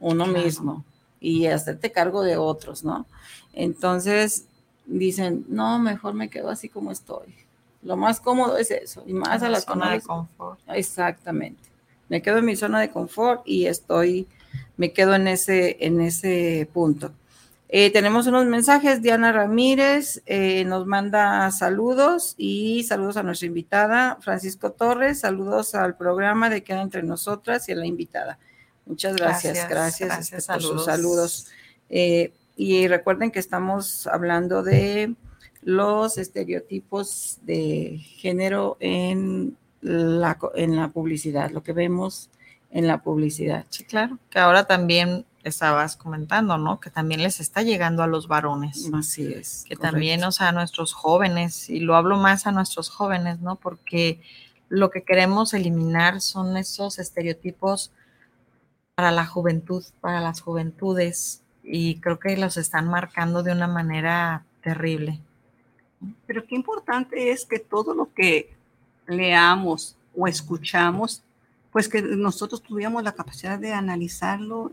[0.00, 0.84] uno mismo
[1.20, 3.06] y hacerte cargo de otros, ¿no?
[3.52, 4.46] Entonces
[4.86, 7.34] dicen, no, mejor me quedo así como estoy.
[7.82, 10.58] Lo más cómodo es eso, y más a la zona de confort.
[10.68, 11.62] Exactamente.
[12.08, 14.26] Me quedo en mi zona de confort y estoy,
[14.76, 17.12] me quedo en ese, en ese punto.
[17.76, 19.02] Eh, tenemos unos mensajes.
[19.02, 25.18] Diana Ramírez eh, nos manda saludos y saludos a nuestra invitada, Francisco Torres.
[25.18, 28.38] Saludos al programa de Queda entre nosotras y a la invitada.
[28.86, 31.48] Muchas gracias, gracias, este, por sus saludos.
[31.90, 35.12] Eh, y recuerden que estamos hablando de
[35.62, 42.30] los estereotipos de género en la, en la publicidad, lo que vemos
[42.70, 43.66] en la publicidad.
[43.70, 46.80] Sí, claro, que ahora también estabas comentando, ¿no?
[46.80, 48.90] Que también les está llegando a los varones.
[48.92, 49.64] Así es.
[49.68, 53.56] Que también, o sea, a nuestros jóvenes, y lo hablo más a nuestros jóvenes, ¿no?
[53.56, 54.20] Porque
[54.70, 57.92] lo que queremos eliminar son esos estereotipos
[58.94, 64.44] para la juventud, para las juventudes, y creo que los están marcando de una manera
[64.62, 65.20] terrible.
[66.26, 68.54] Pero qué importante es que todo lo que
[69.06, 71.22] leamos o escuchamos,
[71.70, 74.72] pues que nosotros tuviéramos la capacidad de analizarlo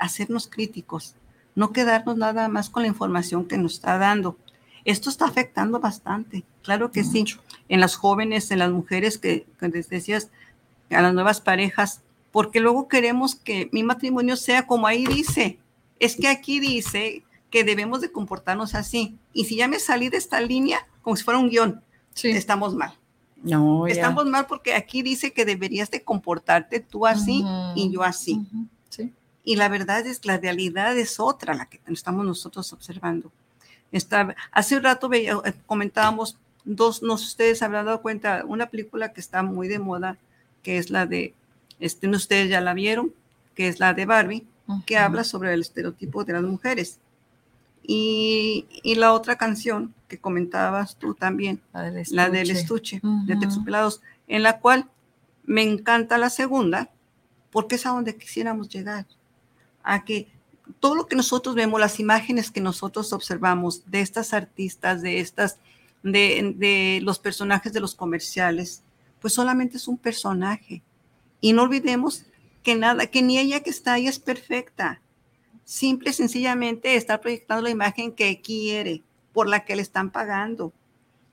[0.00, 1.14] hacernos críticos,
[1.54, 4.36] no quedarnos nada más con la información que nos está dando.
[4.84, 7.24] Esto está afectando bastante, claro que sí,
[7.68, 10.30] en las jóvenes, en las mujeres que, que decías,
[10.90, 12.00] a las nuevas parejas,
[12.32, 15.58] porque luego queremos que mi matrimonio sea como ahí dice.
[15.98, 19.18] Es que aquí dice que debemos de comportarnos así.
[19.32, 21.82] Y si ya me salí de esta línea, como si fuera un guion,
[22.22, 22.94] estamos mal.
[23.42, 28.46] No, Estamos mal porque aquí dice que deberías de comportarte tú así y yo así.
[29.44, 33.32] Y la verdad es que la realidad es otra, la que estamos nosotros observando.
[34.52, 35.32] hace un rato eh,
[35.66, 39.78] comentábamos, dos, no sé si ustedes habrán dado cuenta, una película que está muy de
[39.78, 40.18] moda,
[40.62, 41.34] que es la de,
[41.78, 43.14] este, ustedes ya la vieron,
[43.54, 44.46] que es la de Barbie,
[44.86, 46.98] que habla sobre el estereotipo de las mujeres.
[47.82, 54.44] Y, y, la otra canción que comentabas tú también, la del estuche, de Terciopelados, en
[54.44, 54.86] la cual
[55.44, 56.90] me encanta la segunda,
[57.50, 59.06] porque es a donde quisiéramos llegar
[59.82, 60.28] a que
[60.78, 65.58] todo lo que nosotros vemos, las imágenes que nosotros observamos de estas artistas, de estas,
[66.02, 68.82] de, los personajes de los comerciales,
[69.20, 70.82] pues solamente es un personaje.
[71.40, 72.24] Y no olvidemos
[72.62, 75.00] que nada, que ni ella que está ahí es perfecta.
[75.64, 80.72] Simple y sencillamente está proyectando la imagen que quiere, por la que le están pagando,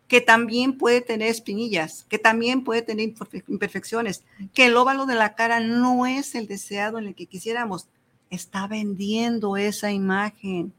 [0.08, 3.14] que también puede tener espinillas, que también puede tener
[3.48, 7.88] imperfecciones, que el óvalo de la cara no es el deseado en el que quisiéramos,
[8.30, 10.74] está vendiendo esa imagen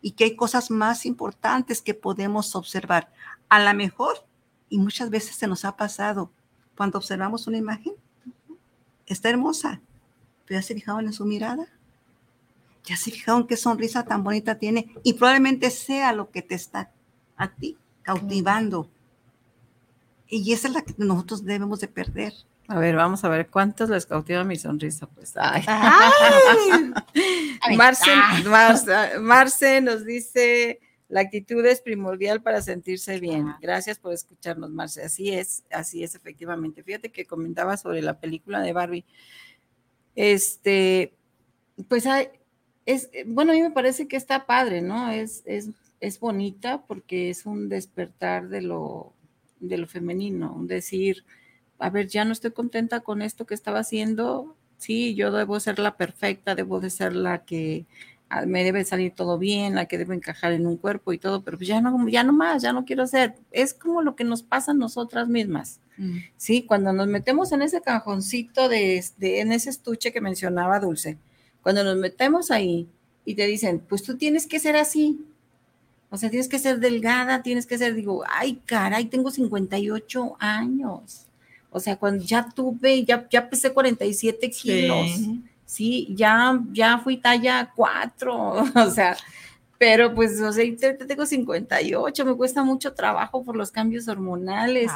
[0.00, 3.12] y que hay cosas más importantes que podemos observar.
[3.48, 4.26] A lo mejor,
[4.68, 6.30] y muchas veces se nos ha pasado,
[6.76, 7.94] cuando observamos una imagen,
[9.06, 9.80] está hermosa,
[10.44, 11.68] pero ya se fijaron en su mirada,
[12.84, 16.92] ya se fijaron qué sonrisa tan bonita tiene y probablemente sea lo que te está
[17.36, 18.90] a ti cautivando.
[20.28, 22.34] Y esa es la que nosotros debemos de perder.
[22.66, 25.06] A ver, vamos a ver cuántos les cautiva mi sonrisa.
[25.06, 25.62] Pues, ay.
[29.20, 33.48] Marce, nos dice, la actitud es primordial para sentirse bien.
[33.60, 35.02] Gracias por escucharnos, Marce.
[35.02, 36.82] Así es, así es, efectivamente.
[36.82, 39.04] Fíjate que comentaba sobre la película de Barbie.
[40.14, 41.12] Este,
[41.88, 42.28] pues hay,
[42.86, 45.10] es, bueno, a mí me parece que está padre, ¿no?
[45.10, 45.68] Es, es,
[46.00, 49.12] es bonita porque es un despertar de lo,
[49.60, 51.24] de lo femenino, un decir,
[51.78, 55.78] a ver, ya no estoy contenta con esto que estaba haciendo, sí, yo debo ser
[55.78, 57.86] la perfecta, debo de ser la que
[58.28, 61.42] ah, me debe salir todo bien, la que debe encajar en un cuerpo y todo,
[61.42, 63.34] pero pues ya no, ya no más, ya no quiero ser.
[63.50, 65.80] Es como lo que nos pasa a nosotras mismas.
[65.96, 66.18] Mm.
[66.36, 71.18] Sí, cuando nos metemos en ese cajoncito de, de, en ese estuche que mencionaba Dulce,
[71.62, 72.88] cuando nos metemos ahí
[73.24, 75.24] y te dicen, pues tú tienes que ser así,
[76.10, 81.26] o sea, tienes que ser delgada, tienes que ser, digo, ay, caray, tengo 58 años.
[81.74, 85.10] O sea, cuando ya tuve, ya, ya pesé 47 kilos.
[85.66, 88.54] sí, ya, ya fui talla 4,
[88.86, 89.16] o sea,
[89.76, 90.64] pero pues, o sea,
[91.06, 94.92] tengo 58, me cuesta mucho trabajo por los cambios hormonales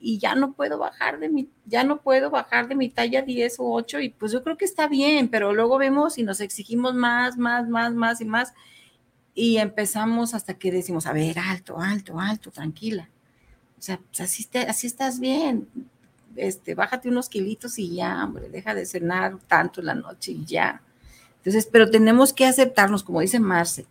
[0.00, 3.60] y ya no puedo bajar de mi, ya no puedo bajar de mi talla 10
[3.60, 6.94] o 8 y pues yo creo que está bien, pero luego vemos y nos exigimos
[6.94, 8.54] más, más, más, más y más
[9.34, 13.10] y empezamos hasta que decimos, a ver, alto, alto, alto, tranquila.
[13.78, 15.68] O sea, pues así, así estás bien,
[16.36, 20.44] este, bájate unos kilitos y ya, hombre, deja de cenar tanto en la noche y
[20.44, 20.82] ya.
[21.38, 23.86] Entonces, pero tenemos que aceptarnos, como dice Marce,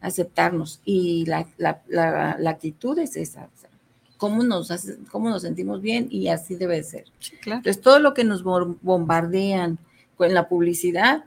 [0.00, 0.80] aceptarnos.
[0.84, 1.46] Y la,
[2.48, 3.48] actitud es esa,
[4.16, 4.72] cómo, nos
[5.10, 7.04] cómo nos sentimos bien y así debe ser.
[7.44, 9.78] Entonces, todo lo que nos bombardean
[10.16, 11.24] con la publicidad,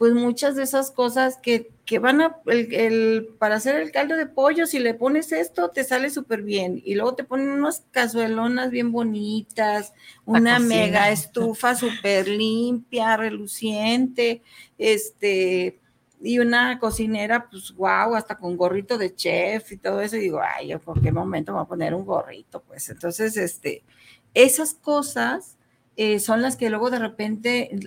[0.00, 4.66] pues muchas de esas cosas que, van a, el, para hacer el caldo de pollo,
[4.66, 6.80] si le pones esto, te sale súper bien.
[6.86, 9.92] Y luego te ponen unas cazuelonas bien bonitas,
[10.24, 14.40] una mega estufa súper limpia, reluciente,
[14.78, 15.78] este,
[16.18, 20.16] y una cocinera, pues wow, hasta con gorrito de chef y todo eso.
[20.16, 22.62] Y digo, ay, ¿por qué momento me voy a poner un gorrito?
[22.62, 23.84] Pues entonces, este,
[24.32, 25.58] esas cosas
[26.02, 27.78] eh, son las que luego de repente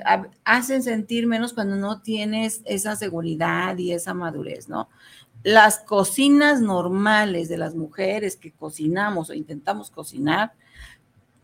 [0.44, 4.88] hacen sentir menos cuando no tienes esa seguridad y esa madurez, ¿no?
[5.42, 10.54] Las cocinas normales de las mujeres que cocinamos o intentamos cocinar,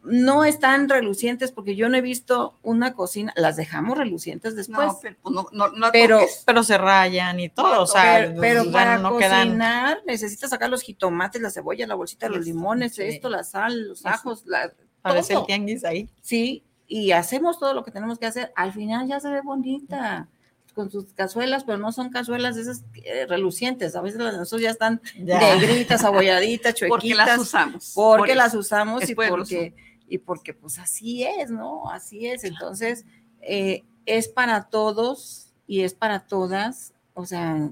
[0.04, 4.90] no están relucientes porque yo no he visto una cocina, las dejamos relucientes después.
[4.90, 10.52] No, pero, pues, pero, pero, se rayan y todo, o sea, pero, para cocinar necesitas
[10.52, 14.72] sacar los jitomates, la cebolla, la bolsita, los limones, esto, la sal, los ajos, la,
[15.02, 16.10] Parece el tianguis ahí.
[16.22, 18.52] Sí, y hacemos todo lo que tenemos que hacer.
[18.56, 20.28] Al final ya se ve bonita
[20.74, 23.96] con sus cazuelas, pero no son cazuelas esas eh, relucientes.
[23.96, 26.90] A veces las nosotros ya están negritas, abolladitas, chuequitas.
[26.90, 27.92] Porque las usamos.
[27.94, 29.76] Porque las usamos y porque,
[30.08, 31.90] y porque pues así es, ¿no?
[31.92, 32.44] Así es.
[32.44, 33.06] Entonces,
[33.42, 37.70] eh, es para todos y es para todas, o sea,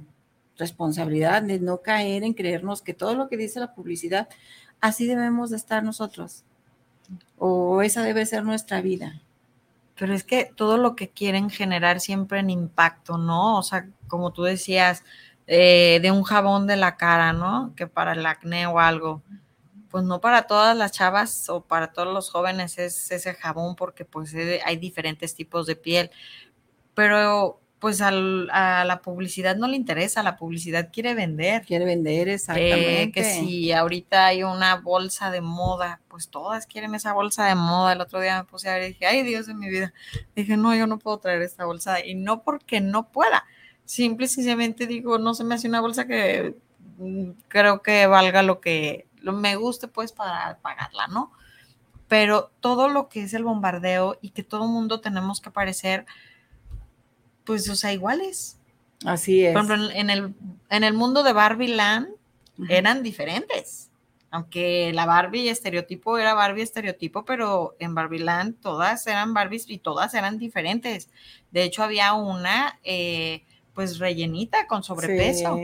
[0.57, 4.29] responsabilidad de no caer en creernos que todo lo que dice la publicidad,
[4.79, 6.43] así debemos de estar nosotros
[7.37, 9.21] o esa debe ser nuestra vida.
[9.95, 13.57] Pero es que todo lo que quieren generar siempre en impacto, ¿no?
[13.57, 15.03] O sea, como tú decías,
[15.47, 17.73] eh, de un jabón de la cara, ¿no?
[17.75, 19.23] Que para el acné o algo.
[19.89, 24.05] Pues no para todas las chavas o para todos los jóvenes es ese jabón porque
[24.05, 26.11] pues eh, hay diferentes tipos de piel.
[26.93, 31.63] Pero pues a la publicidad no le interesa, la publicidad quiere vender.
[31.63, 33.03] Quiere vender, exactamente.
[33.03, 37.53] Eh, que si ahorita hay una bolsa de moda, pues todas quieren esa bolsa de
[37.53, 37.93] moda.
[37.93, 39.93] El otro día me puse a ver y dije, ay Dios de mi vida.
[40.35, 42.03] Dije, no, yo no puedo traer esta bolsa.
[42.03, 43.45] Y no porque no pueda,
[43.85, 46.55] simple y sencillamente digo, no se me hace una bolsa que
[46.97, 51.31] mm, creo que valga lo que lo, me guste pues para pagarla, ¿no?
[52.07, 56.07] Pero todo lo que es el bombardeo y que todo mundo tenemos que parecer
[57.47, 58.57] pues, o sea, iguales.
[59.05, 59.53] Así es.
[59.53, 60.35] Por ejemplo, en el,
[60.69, 62.09] en el mundo de Barbie Land
[62.69, 63.89] eran diferentes.
[64.29, 69.77] Aunque la Barbie estereotipo era Barbie estereotipo, pero en Barbie Land todas eran Barbies y
[69.77, 71.09] todas eran diferentes.
[71.51, 75.57] De hecho, había una, eh, pues, rellenita con sobrepeso.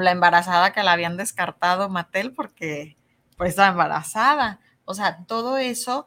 [0.00, 2.96] La embarazada que la habían descartado Mattel porque,
[3.36, 4.58] pues, estaba embarazada.
[4.84, 6.06] O sea, todo eso,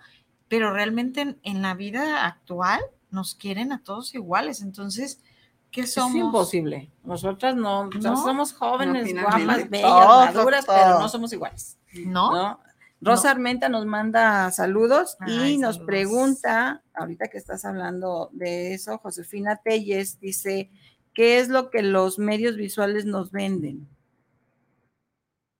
[0.50, 4.62] pero realmente en la vida actual, nos quieren a todos iguales.
[4.62, 5.22] Entonces,
[5.70, 6.16] ¿qué somos?
[6.16, 6.92] Es imposible.
[7.04, 11.78] Nosotras no, somos jóvenes, guapas, bellas, maduras, pero no somos iguales.
[12.06, 12.60] ¿No?
[13.02, 19.60] Rosa Armenta nos manda saludos y nos pregunta, ahorita que estás hablando de eso, Josefina
[19.64, 20.70] Telles dice,
[21.16, 23.88] ¿qué es lo que los medios visuales nos venden?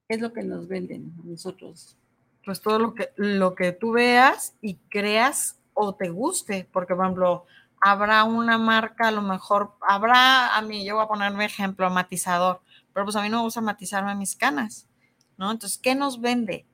[0.08, 1.98] ¿Qué es lo que nos venden nosotros?
[2.46, 7.06] Pues todo lo que, lo que tú veas y creas o te guste, porque por
[7.06, 7.46] ejemplo,
[7.80, 12.62] habrá una marca, a lo mejor, habrá, a mí, yo voy a ponerme ejemplo, matizador,
[12.94, 14.88] pero pues a mí no me gusta matizarme mis canas,
[15.38, 15.52] ¿no?
[15.52, 16.66] Entonces, ¿qué nos vende?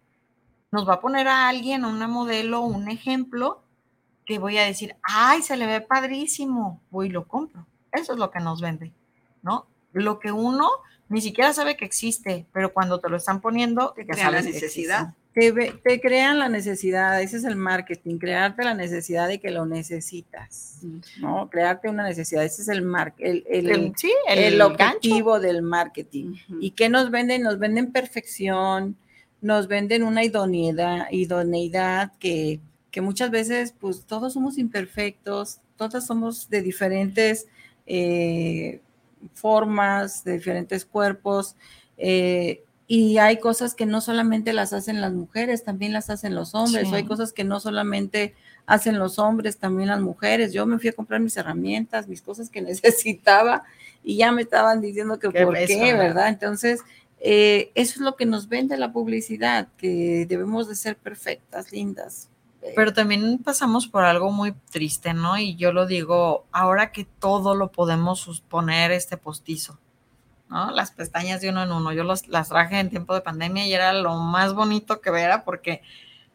[0.72, 3.64] Nos va a poner a alguien, una modelo, un ejemplo,
[4.26, 7.66] que voy a decir, ay, se le ve padrísimo, voy y lo compro.
[7.94, 8.94] Eso es lo que nos vende,
[9.42, 9.68] ¿no?
[9.94, 10.70] Lo que uno
[11.08, 15.16] ni siquiera sabe que existe, pero cuando te lo están poniendo, te crea la necesidad
[15.38, 20.80] te, crean la necesidad, ese es el marketing, crearte la necesidad de que lo necesitas,
[21.20, 21.48] ¿no?
[21.52, 22.84] Crearte una necesidad, ese es el,
[23.20, 23.94] el, el,
[24.28, 26.38] el, objetivo del marketing.
[26.60, 27.44] ¿Y qué nos venden?
[27.44, 28.98] Nos venden perfección,
[29.40, 32.60] nos venden una idoneidad, idoneidad que,
[32.90, 37.48] que muchas veces, pues todos somos imperfectos, todas somos de diferentes
[37.86, 38.82] eh,
[39.36, 41.56] formas, de diferentes cuerpos.
[41.96, 46.56] Eh, y hay cosas que no solamente las hacen las mujeres, también las hacen los
[46.56, 46.88] hombres.
[46.88, 46.96] Sí.
[46.96, 48.34] Hay cosas que no solamente
[48.66, 50.54] hacen los hombres, también las mujeres.
[50.54, 53.64] Yo me fui a comprar mis herramientas, mis cosas que necesitaba
[54.04, 55.94] y ya me estaban diciendo que Qué por beso, qué.
[55.94, 56.30] ¿verdad?
[56.30, 56.82] Entonces,
[57.20, 62.30] eh, eso es lo que nos vende la publicidad, que debemos de ser perfectas, lindas.
[62.76, 65.38] Pero también pasamos por algo muy triste, ¿no?
[65.38, 69.78] Y yo lo digo, ahora que todo lo podemos poner este postizo,
[70.50, 70.72] ¿no?
[70.72, 71.92] Las pestañas de uno en uno.
[71.94, 75.44] Yo los, las traje en tiempo de pandemia y era lo más bonito que ver,
[75.46, 75.82] porque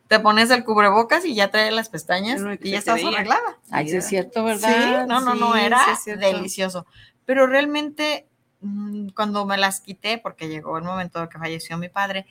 [0.08, 3.58] te pones el cubrebocas y ya trae las pestañas No, y ya estás arreglada.
[3.70, 5.06] Ay, sí es cierto, Sí, ¿verdad?
[5.06, 6.86] no, no, no, Sí, era sí delicioso.
[7.24, 8.26] Pero realmente,
[8.60, 12.26] mm, cuando me las quité, porque llegó el momento de que falleció mi padre,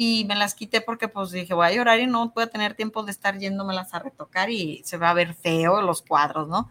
[0.00, 2.74] y me las quité porque pues dije, voy a llorar y no voy a tener
[2.74, 6.70] tiempo de estar yéndomelas a retocar y se va a ver feo los cuadros, ¿no?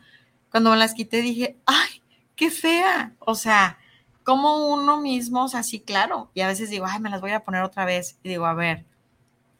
[0.49, 2.01] Cuando me las quité dije, ay,
[2.37, 3.11] qué fea.
[3.19, 3.77] O sea,
[4.27, 6.29] como uno mismo, o sea, sí, claro.
[6.33, 8.17] Y a veces digo, ay, me las voy a poner otra vez.
[8.23, 8.83] Y digo, a ver,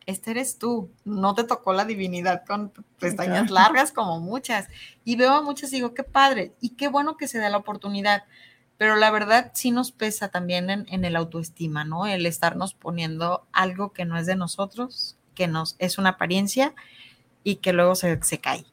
[0.06, 4.68] este eres tú, no te tocó la divinidad con pestañas largas como muchas.
[5.06, 7.56] Y veo a muchas y digo, qué padre, y qué bueno que se da la
[7.56, 8.26] oportunidad.
[8.78, 12.06] Pero la verdad sí nos pesa también en, en el autoestima, ¿no?
[12.06, 16.76] El estarnos poniendo algo que no es de nosotros, que nos es una apariencia
[17.46, 18.66] y que luego se, se cae.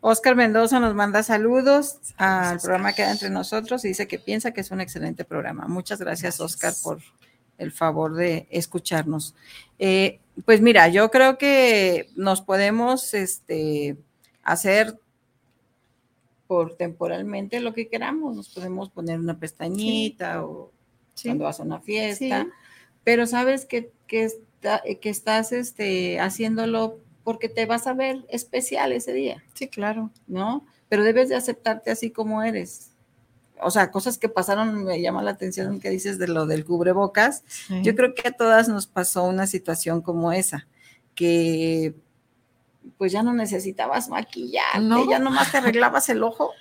[0.00, 4.60] Oscar Mendoza nos manda saludos al programa Queda Entre Nosotros y dice que piensa que
[4.60, 5.66] es un excelente programa.
[5.66, 6.40] Muchas gracias, Gracias.
[6.40, 6.98] Oscar, por
[7.58, 9.34] el favor de escucharnos.
[9.78, 13.96] Eh, pues mira, yo creo que nos podemos este,
[14.42, 14.98] hacer
[16.46, 18.36] por temporalmente lo que queramos.
[18.36, 20.70] Nos podemos poner una pestañita o
[21.20, 22.50] cuando vas a una fiesta, Sí.
[23.02, 28.92] pero sabes que, que, está- que estás este, haciéndolo porque te vas a ver especial
[28.92, 29.42] ese día.
[29.52, 30.12] Sí, claro.
[30.28, 30.64] ¿no?
[30.88, 32.92] Pero debes de aceptarte así como eres.
[33.60, 37.42] O sea, cosas que pasaron, me llama la atención que dices de lo del cubrebocas.
[37.82, 40.68] Yo creo que a todas nos pasó una situación como esa,
[41.16, 41.96] que
[42.96, 45.10] pues ya no necesitabas maquillarte, No.
[45.10, 46.52] ya nomás te arreglabas el ojo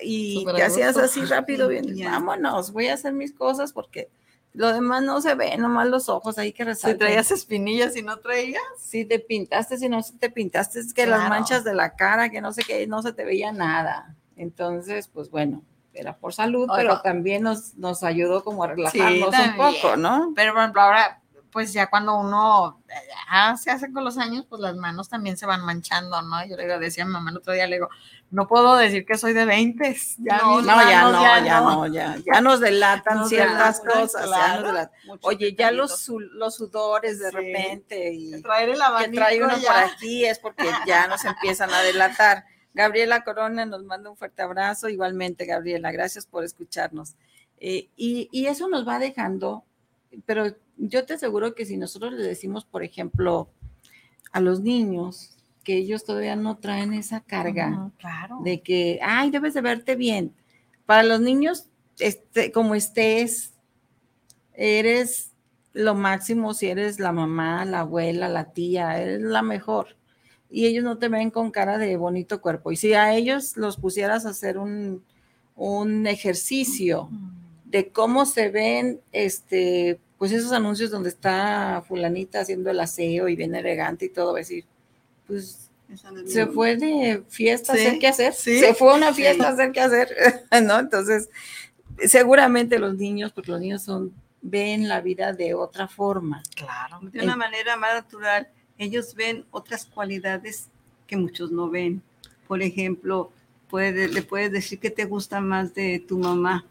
[0.00, 1.06] y te hacías gusto.
[1.06, 4.10] así rápido, bien, vámonos, voy a hacer mis cosas porque
[4.56, 6.98] lo demás no se ve, nomás los ojos ahí que Si resaltan.
[6.98, 8.62] traías espinillas y no traías.
[8.78, 12.30] Si te pintaste, si no se te pintaste, es que las manchas de la cara,
[12.30, 14.16] que no sé qué, no se te veía nada.
[14.36, 16.76] Entonces, pues bueno, era por salud, Oiga.
[16.76, 20.32] pero también nos, nos ayudó como a relajarnos un poco, ¿no?
[20.34, 21.20] Pero por ejemplo, ahora,
[21.56, 22.82] pues ya cuando uno
[23.32, 26.46] ya se hace con los años, pues las manos también se van manchando, ¿no?
[26.46, 27.88] Yo le decía a mi mamá el otro día, le digo,
[28.30, 29.96] no puedo decir que soy de 20.
[30.18, 34.26] Ya no, ya no, ya no, ya, ya nos delatan Nos ciertas delatan, cosas.
[34.26, 34.66] claro.
[34.66, 35.18] delatan.
[35.22, 37.36] Oye, ya los, los sudores de Sí.
[37.36, 41.80] repente y Traer el que trae uno por aquí es porque ya nos empiezan a
[41.80, 42.44] delatar.
[42.74, 44.90] Gabriela Corona nos manda un fuerte abrazo.
[44.90, 47.14] Igualmente, Gabriela, gracias por escucharnos.
[47.58, 49.64] Eh, y, y eso nos va dejando,
[50.26, 53.48] pero yo te aseguro que si nosotros le decimos, por ejemplo,
[54.32, 58.40] a los niños que ellos todavía no traen esa carga claro.
[58.44, 60.32] de que, ay, debes de verte bien.
[60.84, 61.66] Para los niños,
[61.98, 63.52] este, como estés,
[64.54, 65.32] eres
[65.72, 69.96] lo máximo si eres la mamá, la abuela, la tía, eres la mejor.
[70.48, 72.70] Y ellos no te ven con cara de bonito cuerpo.
[72.70, 75.02] Y si a ellos los pusieras a hacer un,
[75.56, 77.10] un ejercicio
[77.64, 83.36] de cómo se ven, este, pues esos anuncios donde está fulanita haciendo el aseo y
[83.36, 84.64] bien elegante y todo, va a decir,
[85.26, 85.66] pues
[86.26, 88.32] se fue de fiesta a hacer qué hacer.
[88.32, 88.58] sí.
[88.58, 90.08] Se fue a una fiesta a hacer qué hacer,
[90.62, 90.78] ¿no?
[90.80, 91.28] Entonces,
[92.06, 94.12] seguramente los niños, porque los niños son,
[94.42, 96.42] ven la vida de otra forma.
[96.54, 97.00] Claro.
[97.02, 98.48] de una manera más natural,
[98.78, 100.68] ellos ven otras cualidades
[101.06, 102.02] que muchos no ven.
[102.48, 103.30] Por ejemplo,
[103.68, 106.64] puede, le puedes decir que te gusta más de tu mamá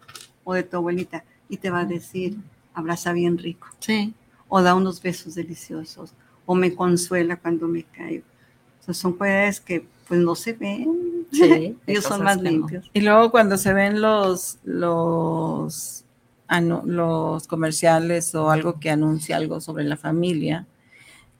[0.44, 2.38] o de tu abuelita y te va a decir,
[2.76, 4.14] abraza bien rico, Sí.
[4.50, 6.14] o da unos besos deliciosos,
[6.46, 8.26] o me consuela cuando me caigo.
[8.82, 11.26] O sea, son cualidades que pues no se ven.
[11.32, 12.44] Sí, ellos son más no.
[12.44, 12.92] limpios.
[12.94, 16.06] Y luego cuando se ven los, los,
[16.48, 20.68] anu- los comerciales o algo que anuncia algo sobre la familia,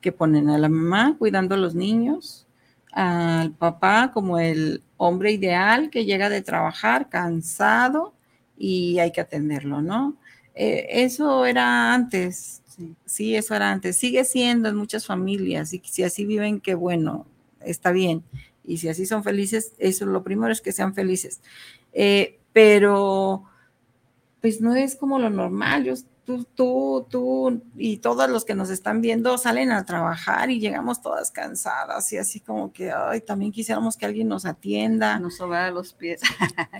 [0.02, 2.48] que ponen a la mamá cuidando a los niños,
[2.92, 8.14] al papá como el hombre ideal que llega de trabajar cansado
[8.58, 10.16] y hay que atenderlo, ¿no?
[10.56, 12.96] Eh, eso era antes, Sí.
[13.06, 17.26] sí, eso era antes, sigue siendo en muchas familias y si así viven, qué bueno,
[17.62, 18.24] está bien.
[18.66, 21.42] Y si así son felices, eso lo primero es que sean felices.
[21.94, 23.46] Eh, pero,
[24.42, 25.84] pues no es como lo normal.
[25.86, 25.94] Yo
[26.26, 31.02] tú, tú, tú y todos los que nos están viendo salen a trabajar y llegamos
[31.02, 35.20] todas cansadas y así como que, ay, también quisiéramos que alguien nos atienda.
[35.20, 36.22] Nos sobra los pies.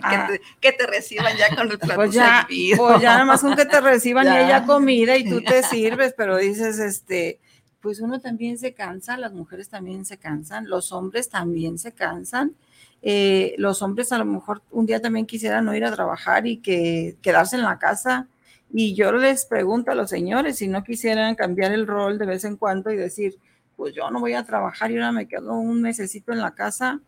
[0.02, 0.28] Ah.
[0.28, 2.46] que, te, que, te, reciban ya con el plato pues ya.
[2.48, 6.14] Pues ya nada más con que te reciban y ella comida y tú te sirves,
[6.16, 7.40] pero dices, este,
[7.80, 12.54] pues uno también se cansa, las mujeres también se cansan, los hombres también se cansan.
[13.02, 16.58] Eh, los hombres a lo mejor un día también quisieran no ir a trabajar y
[16.58, 18.28] que quedarse en la casa
[18.72, 22.44] y yo les pregunto a los señores si no quisieran cambiar el rol de vez
[22.44, 23.38] en cuando y decir,
[23.76, 27.00] pues yo no voy a trabajar y ahora me quedo un mesecito en la casa,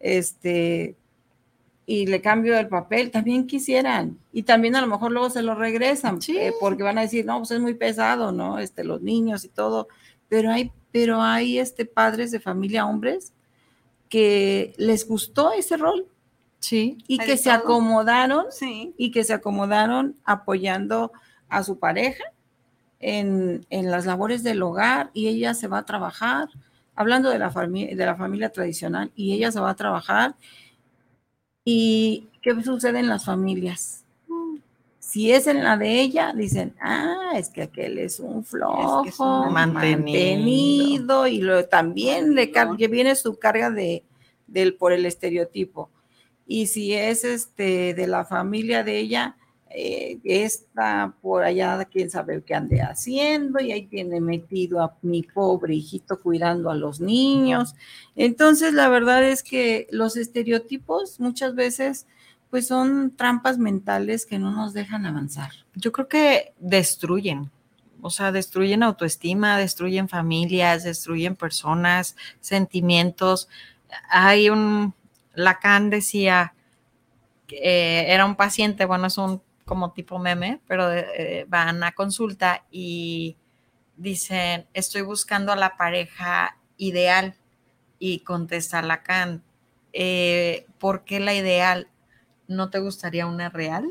[0.00, 0.96] este,
[1.86, 4.18] y le cambio el papel, también quisieran.
[4.32, 6.36] Y también a lo mejor luego se lo regresan, Sí.
[6.36, 8.58] eh, porque van a decir, no, pues es muy pesado, ¿no?
[8.58, 9.86] Este, los niños y todo.
[10.28, 13.32] Pero hay, pero hay este, padres de familia, hombres,
[14.08, 16.06] que les gustó ese rol
[16.68, 16.98] Sí.
[17.06, 17.58] y que se todo.
[17.58, 18.92] acomodaron Sí.
[18.98, 21.12] y que se acomodaron apoyando
[21.48, 22.24] a su pareja
[22.98, 26.48] en, en las labores del hogar y ella se va a trabajar,
[26.96, 30.34] hablando de la, fami- de la familia tradicional, y ella se va a trabajar.
[31.64, 34.04] ¿Y qué sucede en las familias?
[34.98, 39.04] Si es en la de ella, dicen, ah, es que aquel es un flojo, Es
[39.04, 39.98] que es un mantenido.
[39.98, 42.50] mantenido, y lo, también le
[42.88, 44.02] viene su carga de,
[44.48, 45.90] del, por el estereotipo.
[46.46, 49.36] Y si es este de la familia de ella,
[49.70, 55.22] eh, está por allá, quién sabe qué ande haciendo, y ahí tiene metido a mi
[55.22, 57.74] pobre hijito cuidando a los niños.
[58.14, 62.06] Entonces, la verdad es que los estereotipos muchas veces
[62.48, 65.50] pues son trampas mentales que no nos dejan avanzar.
[65.74, 67.50] Yo creo que destruyen,
[68.00, 73.48] o sea, destruyen autoestima, destruyen familias, destruyen personas, sentimientos.
[74.08, 74.94] Hay un,
[75.36, 76.54] Lacan decía,
[77.46, 81.92] que, eh, era un paciente, bueno, es un como tipo meme, pero eh, van a
[81.92, 83.36] consulta y
[83.96, 87.36] dicen, estoy buscando a la pareja ideal.
[87.98, 89.42] Y contesta Lacan,
[89.92, 91.88] eh, ¿por qué la ideal?
[92.46, 93.90] ¿No te gustaría una real?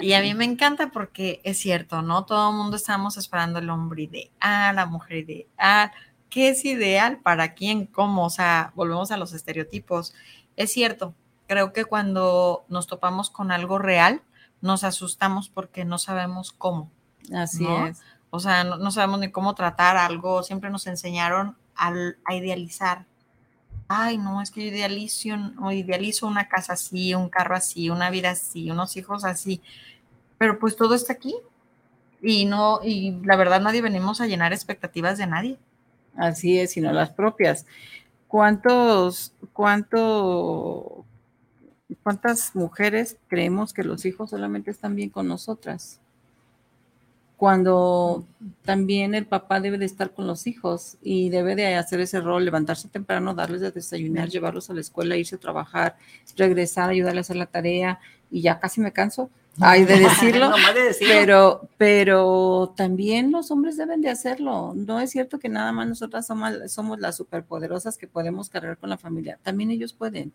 [0.00, 2.26] Y a mí me encanta porque es cierto, ¿no?
[2.26, 5.90] Todo el mundo estamos esperando el hombre ideal, la mujer ideal.
[6.34, 7.86] ¿Qué es ideal para quién?
[7.86, 8.24] ¿Cómo?
[8.26, 10.14] O sea, volvemos a los estereotipos.
[10.56, 11.14] Es cierto,
[11.46, 14.20] creo que cuando nos topamos con algo real,
[14.60, 16.90] nos asustamos porque no sabemos cómo.
[17.32, 17.86] Así ¿no?
[17.86, 18.00] es.
[18.30, 20.42] O sea, no, no sabemos ni cómo tratar algo.
[20.42, 23.04] Siempre nos enseñaron al- a idealizar.
[23.86, 25.28] Ay, no, es que yo idealizo,
[25.70, 29.62] idealizo una casa así, un carro así, una vida así, unos hijos así.
[30.36, 31.36] Pero pues todo está aquí.
[32.20, 35.58] Y no, y la verdad nadie venimos a llenar expectativas de nadie.
[36.16, 37.66] Así es, sino las propias.
[38.28, 41.04] ¿Cuántos, cuánto,
[42.02, 46.00] cuántas mujeres creemos que los hijos solamente están bien con nosotras?
[47.36, 48.24] Cuando
[48.64, 52.44] también el papá debe de estar con los hijos y debe de hacer ese rol,
[52.44, 55.96] levantarse temprano, darles de desayunar, llevarlos a la escuela, irse a trabajar,
[56.36, 57.98] regresar, ayudarles a hacer la tarea
[58.30, 59.30] y ya casi me canso,
[59.60, 60.50] ay, de decirlo.
[60.50, 61.14] Nomás de decirlo.
[61.14, 64.72] Pero, pero también los hombres deben de hacerlo.
[64.74, 68.90] No es cierto que nada más nosotras somos, somos las superpoderosas que podemos cargar con
[68.90, 69.38] la familia.
[69.42, 70.32] También ellos pueden.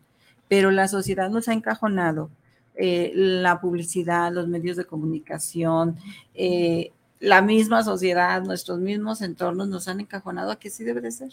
[0.47, 2.29] Pero la sociedad nos ha encajonado.
[2.75, 5.97] eh, la publicidad, los medios de comunicación,
[6.33, 11.11] eh, la misma sociedad, nuestros mismos entornos nos han encajonado a que sí debe de
[11.11, 11.31] ser.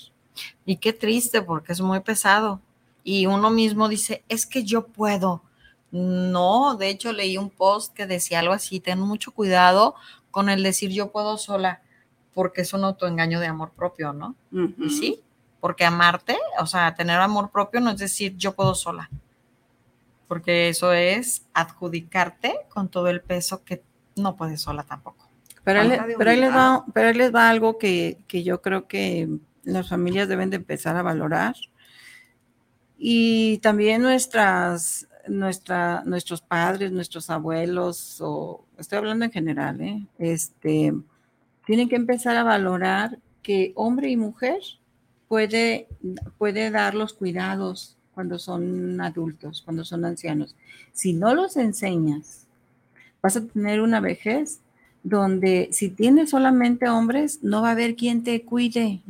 [0.64, 2.60] Y qué triste porque es muy pesado.
[3.04, 5.42] Y uno mismo dice, es que yo puedo.
[5.90, 9.94] No, de hecho leí un post que decía algo así, ten mucho cuidado
[10.30, 11.82] con el decir yo puedo sola,
[12.34, 14.34] porque es un autoengaño de amor propio, ¿no?
[14.52, 15.22] Y sí,
[15.60, 19.08] porque amarte, o sea, tener amor propio no es decir yo puedo sola,
[20.28, 23.82] porque eso es adjudicarte con todo el peso que
[24.16, 25.28] no puedes sola tampoco.
[25.64, 28.86] Pero de pero ahí les va, pero ahí les va algo que, que yo creo
[28.86, 29.28] que
[29.64, 31.56] las familias deben de empezar a valorar.
[32.98, 40.02] Y también nuestras, nuestra, nuestros padres, nuestros abuelos, o estoy hablando en general, ¿eh?
[40.18, 40.92] este,
[41.66, 44.60] tienen que empezar a valorar que hombre y mujer
[45.28, 45.88] puede,
[46.38, 50.54] puede dar los cuidados cuando son adultos, cuando son ancianos.
[50.92, 52.46] Si no los enseñas,
[53.20, 54.60] vas a tener una vejez
[55.02, 59.02] donde si tienes solamente hombres, no va a haber quien te cuide.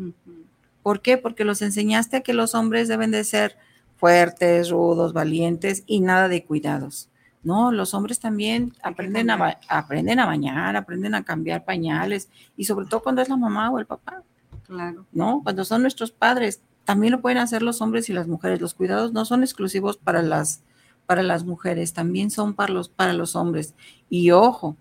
[0.82, 1.16] ¿Por qué?
[1.16, 3.56] Porque los enseñaste a que los hombres deben de ser
[3.96, 7.08] fuertes, rudos, valientes y nada de cuidados.
[7.42, 12.86] No, los hombres también aprenden a, aprenden a bañar, aprenden a cambiar pañales y sobre
[12.86, 14.22] todo cuando es la mamá o el papá,
[14.66, 15.06] Claro.
[15.12, 15.42] ¿no?
[15.44, 18.60] Cuando son nuestros padres, también lo pueden hacer los hombres y las mujeres.
[18.60, 20.62] Los cuidados no son exclusivos para las,
[21.06, 23.74] para las mujeres, también son para los, para los hombres.
[24.10, 24.76] Y ojo,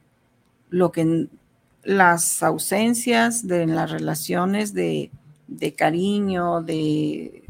[0.70, 1.28] lo que
[1.84, 5.12] las ausencias de las relaciones de,
[5.48, 7.45] de cariño, de,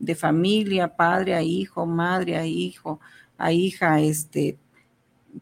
[0.00, 2.98] de, familia, padre a hijo, madre a hijo,
[3.38, 4.58] a hija, este,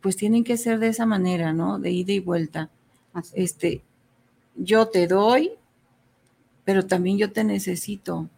[0.00, 1.78] pues tienen que ser de esa manera, ¿no?
[1.78, 2.70] De ida y vuelta.
[3.32, 3.82] Este,
[4.54, 5.52] yo te doy,
[6.64, 8.28] pero también yo te necesito.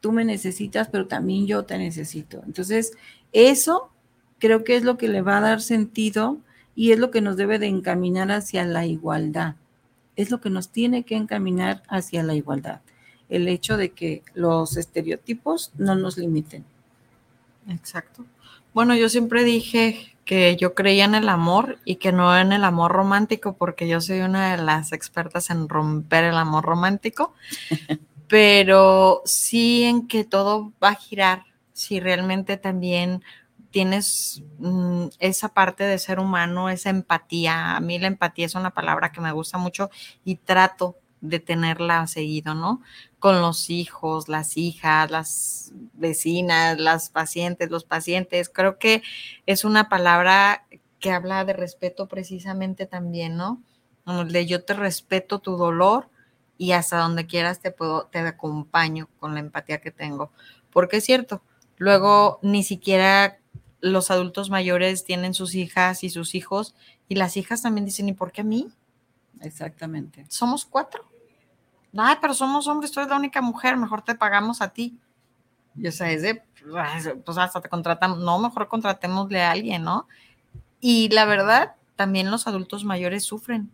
[0.00, 2.42] Tú me necesitas, pero también yo te necesito.
[2.46, 2.92] Entonces,
[3.32, 3.90] eso
[4.38, 6.38] creo que es lo que le va a dar sentido
[6.74, 9.56] y es lo que nos debe de encaminar hacia la igualdad.
[10.16, 12.80] Es lo que nos tiene que encaminar hacia la igualdad.
[13.30, 16.64] El hecho de que los estereotipos no nos limiten.
[17.68, 18.26] Exacto.
[18.74, 22.64] Bueno, yo siempre dije que yo creía en el amor y que no en el
[22.64, 27.34] amor romántico, porque yo soy una de las expertas en romper el amor romántico,
[28.28, 33.22] pero sí en que todo va a girar si realmente también
[33.70, 37.76] tienes mm, esa parte de ser humano, esa empatía.
[37.76, 39.90] A mí la empatía es una palabra que me gusta mucho
[40.24, 42.82] y trato de tenerla seguido, ¿no?
[43.20, 48.48] Con los hijos, las hijas, las vecinas, las pacientes, los pacientes.
[48.48, 49.02] Creo que
[49.46, 50.66] es una palabra
[50.98, 53.62] que habla de respeto precisamente también, ¿no?
[54.26, 56.08] De yo te respeto tu dolor
[56.58, 60.32] y hasta donde quieras te puedo, te acompaño con la empatía que tengo.
[60.70, 61.42] Porque es cierto,
[61.76, 63.38] luego ni siquiera
[63.80, 66.74] los adultos mayores tienen sus hijas y sus hijos
[67.08, 68.68] y las hijas también dicen, ¿y por qué a mí?
[69.40, 70.26] Exactamente.
[70.28, 71.09] Somos cuatro.
[71.96, 74.98] Ay, pero somos hombres, tú eres la única mujer, mejor te pagamos a ti.
[75.76, 76.42] Y o sea, es de,
[77.24, 80.06] pues hasta te contratamos, no, mejor contratémosle a alguien, ¿no?
[80.80, 83.70] Y la verdad, también los adultos mayores sufren.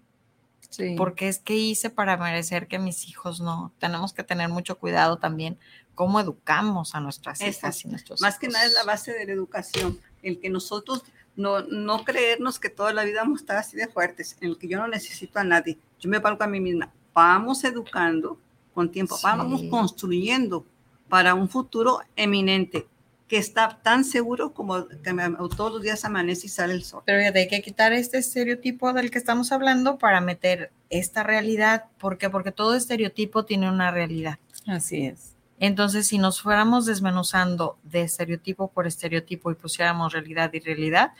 [0.70, 0.94] Sí.
[0.96, 3.72] Porque es que hice para merecer que mis hijos no.
[3.78, 5.58] Tenemos que tener mucho cuidado también
[5.94, 9.32] cómo educamos a nuestras hijas y nuestros Más que nada es la base de la
[9.32, 11.04] educación, el que nosotros
[11.36, 14.58] no, no creernos que toda la vida vamos a estar así de fuertes, en el
[14.58, 16.92] que yo no necesito a nadie, yo me valgo a mí misma.
[17.16, 18.38] Vamos educando
[18.74, 20.66] con tiempo, vamos construyendo
[21.08, 22.86] para un futuro eminente
[23.26, 25.14] que está tan seguro como que
[25.56, 27.02] todos los días amanece y sale el sol.
[27.06, 31.86] Pero hay que quitar este estereotipo del que estamos hablando para meter esta realidad.
[31.96, 32.28] ¿Por qué?
[32.28, 34.38] Porque todo estereotipo tiene una realidad.
[34.66, 35.32] Así es.
[35.58, 41.12] Entonces, si nos fuéramos desmenuzando de estereotipo por estereotipo y pusiéramos realidad y realidad,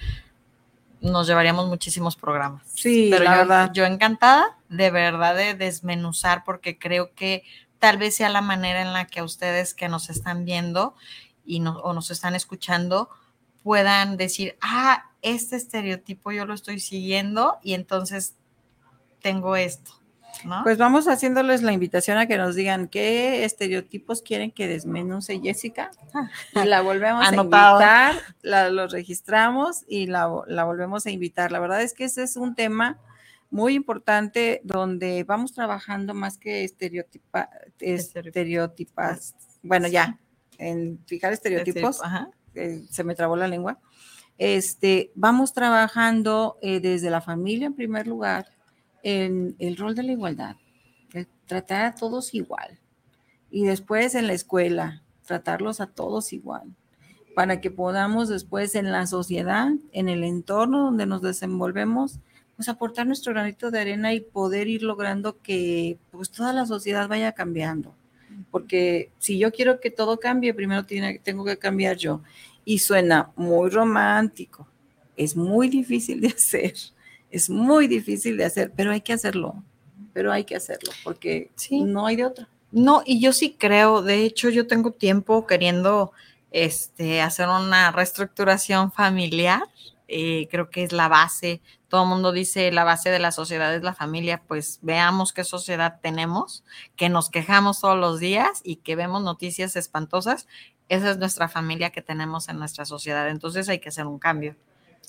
[1.01, 2.62] nos llevaríamos muchísimos programas.
[2.74, 3.70] Sí, pero la yo, verdad.
[3.72, 7.44] yo encantada de verdad de desmenuzar porque creo que
[7.78, 10.94] tal vez sea la manera en la que ustedes que nos están viendo
[11.44, 13.09] y no, o nos están escuchando
[13.62, 18.36] puedan decir, ah, este estereotipo yo lo estoy siguiendo y entonces
[19.20, 19.92] tengo esto.
[20.45, 20.62] ¿No?
[20.62, 25.91] Pues vamos haciéndoles la invitación a que nos digan qué estereotipos quieren que desmenuce Jessica.
[26.55, 27.78] Y la volvemos Anotado.
[27.78, 31.53] a invitar, la, lo registramos y la, la volvemos a invitar.
[31.53, 32.99] La verdad es que ese es un tema
[33.51, 39.34] muy importante donde vamos trabajando más que estereotipa, estereotipas.
[39.62, 40.18] Bueno, ya,
[40.59, 42.28] en fijar estereotipos, Ajá.
[42.55, 43.78] eh, se me trabó la lengua.
[44.39, 48.55] Este, vamos trabajando eh, desde la familia en primer lugar,
[49.07, 50.57] en el rol de la igualdad,
[51.46, 52.80] tratar a todos igual.
[53.52, 56.74] Y después en la escuela, tratarlos a todos igual,
[57.36, 62.18] para que podamos después en la sociedad, en el entorno donde nos desenvolvemos,
[62.57, 67.07] pues aportar nuestro granito de arena y poder ir logrando que pues toda la sociedad
[67.07, 67.94] vaya cambiando.
[68.50, 72.22] Porque si yo quiero que todo cambie, primero tiene, tengo que cambiar yo.
[72.64, 74.66] Y suena muy romántico,
[75.16, 76.74] es muy difícil de hacer
[77.37, 79.62] es muy difícil de hacer, pero hay que hacerlo,
[80.12, 81.82] pero hay que hacerlo, porque Sí.
[81.82, 82.49] no hay de otra.
[82.72, 86.12] No, y yo sí creo, de hecho yo tengo tiempo queriendo
[86.51, 89.62] este, hacer una reestructuración familiar,
[90.09, 93.74] eh, creo que es la base, todo el mundo dice la base de la sociedad
[93.74, 96.64] es la familia, pues veamos qué sociedad tenemos,
[96.97, 100.47] que nos quejamos todos los días y que vemos noticias espantosas,
[100.89, 104.57] esa es nuestra familia que tenemos en nuestra sociedad, entonces hay que hacer un cambio.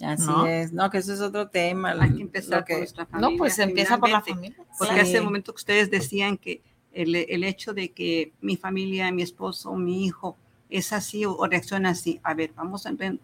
[0.01, 0.45] Así ¿No?
[0.45, 1.91] es, no, que eso es otro tema.
[1.99, 3.29] Hay que empezar que- por nuestra familia.
[3.31, 4.57] No, pues empieza por la familia.
[4.77, 4.99] Porque Sí.
[4.99, 6.61] hace un momento que ustedes decían que
[6.93, 10.37] el, el hecho de que mi familia, mi esposo, mi hijo
[10.69, 12.19] es así o, o reacciona así.
[12.23, 13.17] A ver, vamos a ver,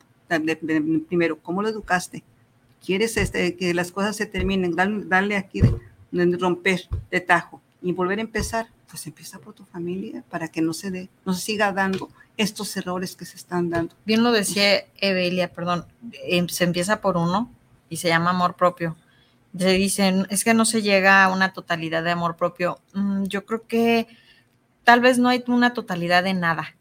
[1.08, 2.24] primero, ¿cómo lo educaste?
[2.86, 4.76] ¿Quieres este, que las cosas se terminen?
[4.76, 8.68] Darle, darle aquí, de, de romper de tajo y volver a empezar.
[8.90, 12.76] Pues empieza por tu familia para que no se dé, no se siga dando estos
[12.78, 13.96] errores que se están dando.
[14.06, 15.86] Bien lo decía Evelia, perdón,
[16.26, 17.52] em- se empieza por uno
[17.90, 18.96] y se llama amor propio.
[19.58, 22.80] Se dicen, es que no se llega a una totalidad de amor propio.
[22.94, 24.08] Mm, yo creo que
[24.84, 26.76] tal vez no hay una totalidad de nada,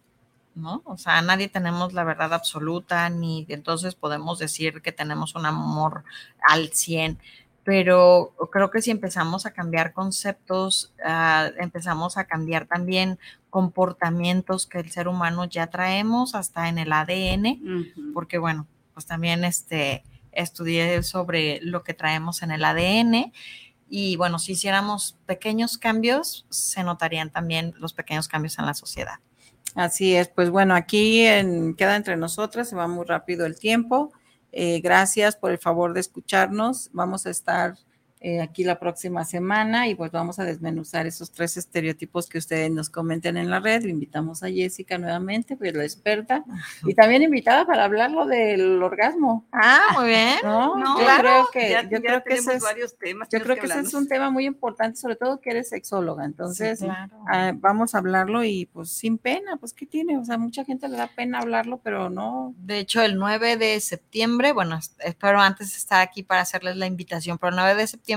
[0.55, 0.81] ¿no?
[0.85, 6.05] O sea, nadie tenemos la verdad absoluta, ni entonces podemos decir que tenemos un amor
[6.49, 7.19] al 100,
[7.63, 13.19] pero creo que si empezamos a cambiar conceptos, ah, empezamos a cambiar también
[13.53, 19.45] comportamientos que el ser humano ya traemos hasta en el ADN, porque bueno, pues también
[19.45, 23.31] este, estudié sobre lo que traemos en el ADN
[23.91, 29.17] y bueno, si hiciéramos pequeños cambios, se notarían también los pequeños cambios en la sociedad.
[29.75, 34.15] Así es, pues bueno, aquí en, queda entre nosotras, se va muy rápido el tiempo.
[34.51, 36.89] Eh, gracias por el favor de escucharnos.
[36.95, 37.75] Vamos a estar
[38.25, 42.70] eh, aquí la próxima semana y pues vamos a desmenuzar esos tres estereotipos que ustedes
[42.70, 43.85] nos comenten en la red.
[43.85, 46.45] Invitamos a Jessica nuevamente, pues la experta,
[46.87, 49.45] y también invitada para hablarlo del orgasmo.
[49.53, 50.37] Ah, muy bien.
[50.45, 50.77] ¿no?
[50.77, 53.29] No, yo claro, creo que, ya, yo ya creo que ese es, varios temas.
[53.29, 56.25] yo creo que ese es un tema muy importante, sobre todo que eres sexóloga.
[56.25, 57.16] Entonces, Sí, claro.
[57.29, 60.16] ah, vamos a hablarlo y pues sin pena, pues ¿qué tiene?
[60.16, 62.55] O sea, mucha gente le da pena hablarlo, pero no.
[62.59, 66.87] De hecho, el 9 de septiembre, bueno, es- espero antes estar aquí para hacerles la
[66.87, 68.12] invitación, pero el 9 de septiembre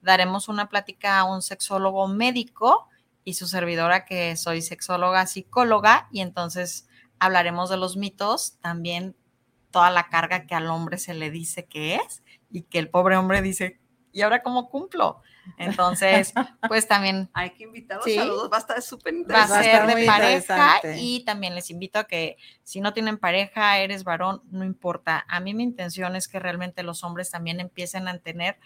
[0.00, 2.88] daremos una plática a un sexólogo médico
[3.24, 9.16] y su servidora que soy sexóloga psicóloga y entonces hablaremos de los mitos, también
[9.70, 13.16] toda la carga que al hombre se le dice que es y que el pobre
[13.16, 13.80] hombre dice,
[14.12, 15.22] ¿y ahora cómo cumplo?
[15.58, 16.32] Entonces,
[16.68, 18.16] pues también Hay que invitarlos Sí.
[18.18, 19.52] a los dos, va a estar súper va a interesante.
[19.54, 20.96] Va a ser de pareja interesante.
[21.00, 25.24] y también les invito a que si no tienen pareja, eres varón, no importa.
[25.28, 28.58] A mí mi intención es que realmente los hombres también empiecen a tener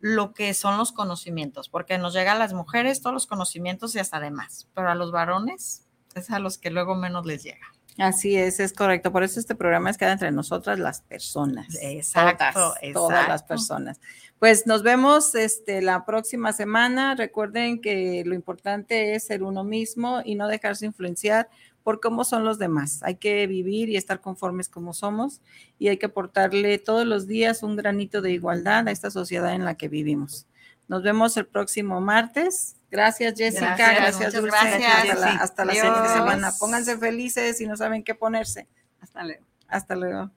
[0.00, 3.98] lo que son los conocimientos, porque nos llegan a las mujeres todos los conocimientos y
[3.98, 7.66] hasta demás, pero a los varones es a los que luego menos les llega.
[7.98, 9.12] Así es, es correcto.
[9.12, 11.76] Por eso este programa es queda entre nosotras las personas.
[11.82, 14.00] Exacto, Todas, todas las personas.
[14.38, 17.14] Pues nos vemos este, la próxima semana.
[17.14, 21.50] Recuerden que lo importante es ser uno mismo y no dejarse influenciar
[21.82, 23.00] por cómo son los demás.
[23.02, 25.40] Hay que vivir y estar conformes como somos
[25.78, 29.64] y hay que aportarle todos los días un granito de igualdad a esta sociedad en
[29.64, 30.46] la que vivimos.
[30.88, 32.76] Nos vemos el próximo martes.
[32.90, 33.76] Gracias, Jessica.
[33.76, 34.48] Gracias, Gracias, Dulce.
[34.48, 35.38] gracias, Hasta la, Jessy.
[35.40, 36.52] hasta la siguiente semana.
[36.58, 38.66] Pónganse felices y no saben qué ponerse.
[39.00, 39.44] Hasta luego.
[39.68, 40.30] Hasta luego.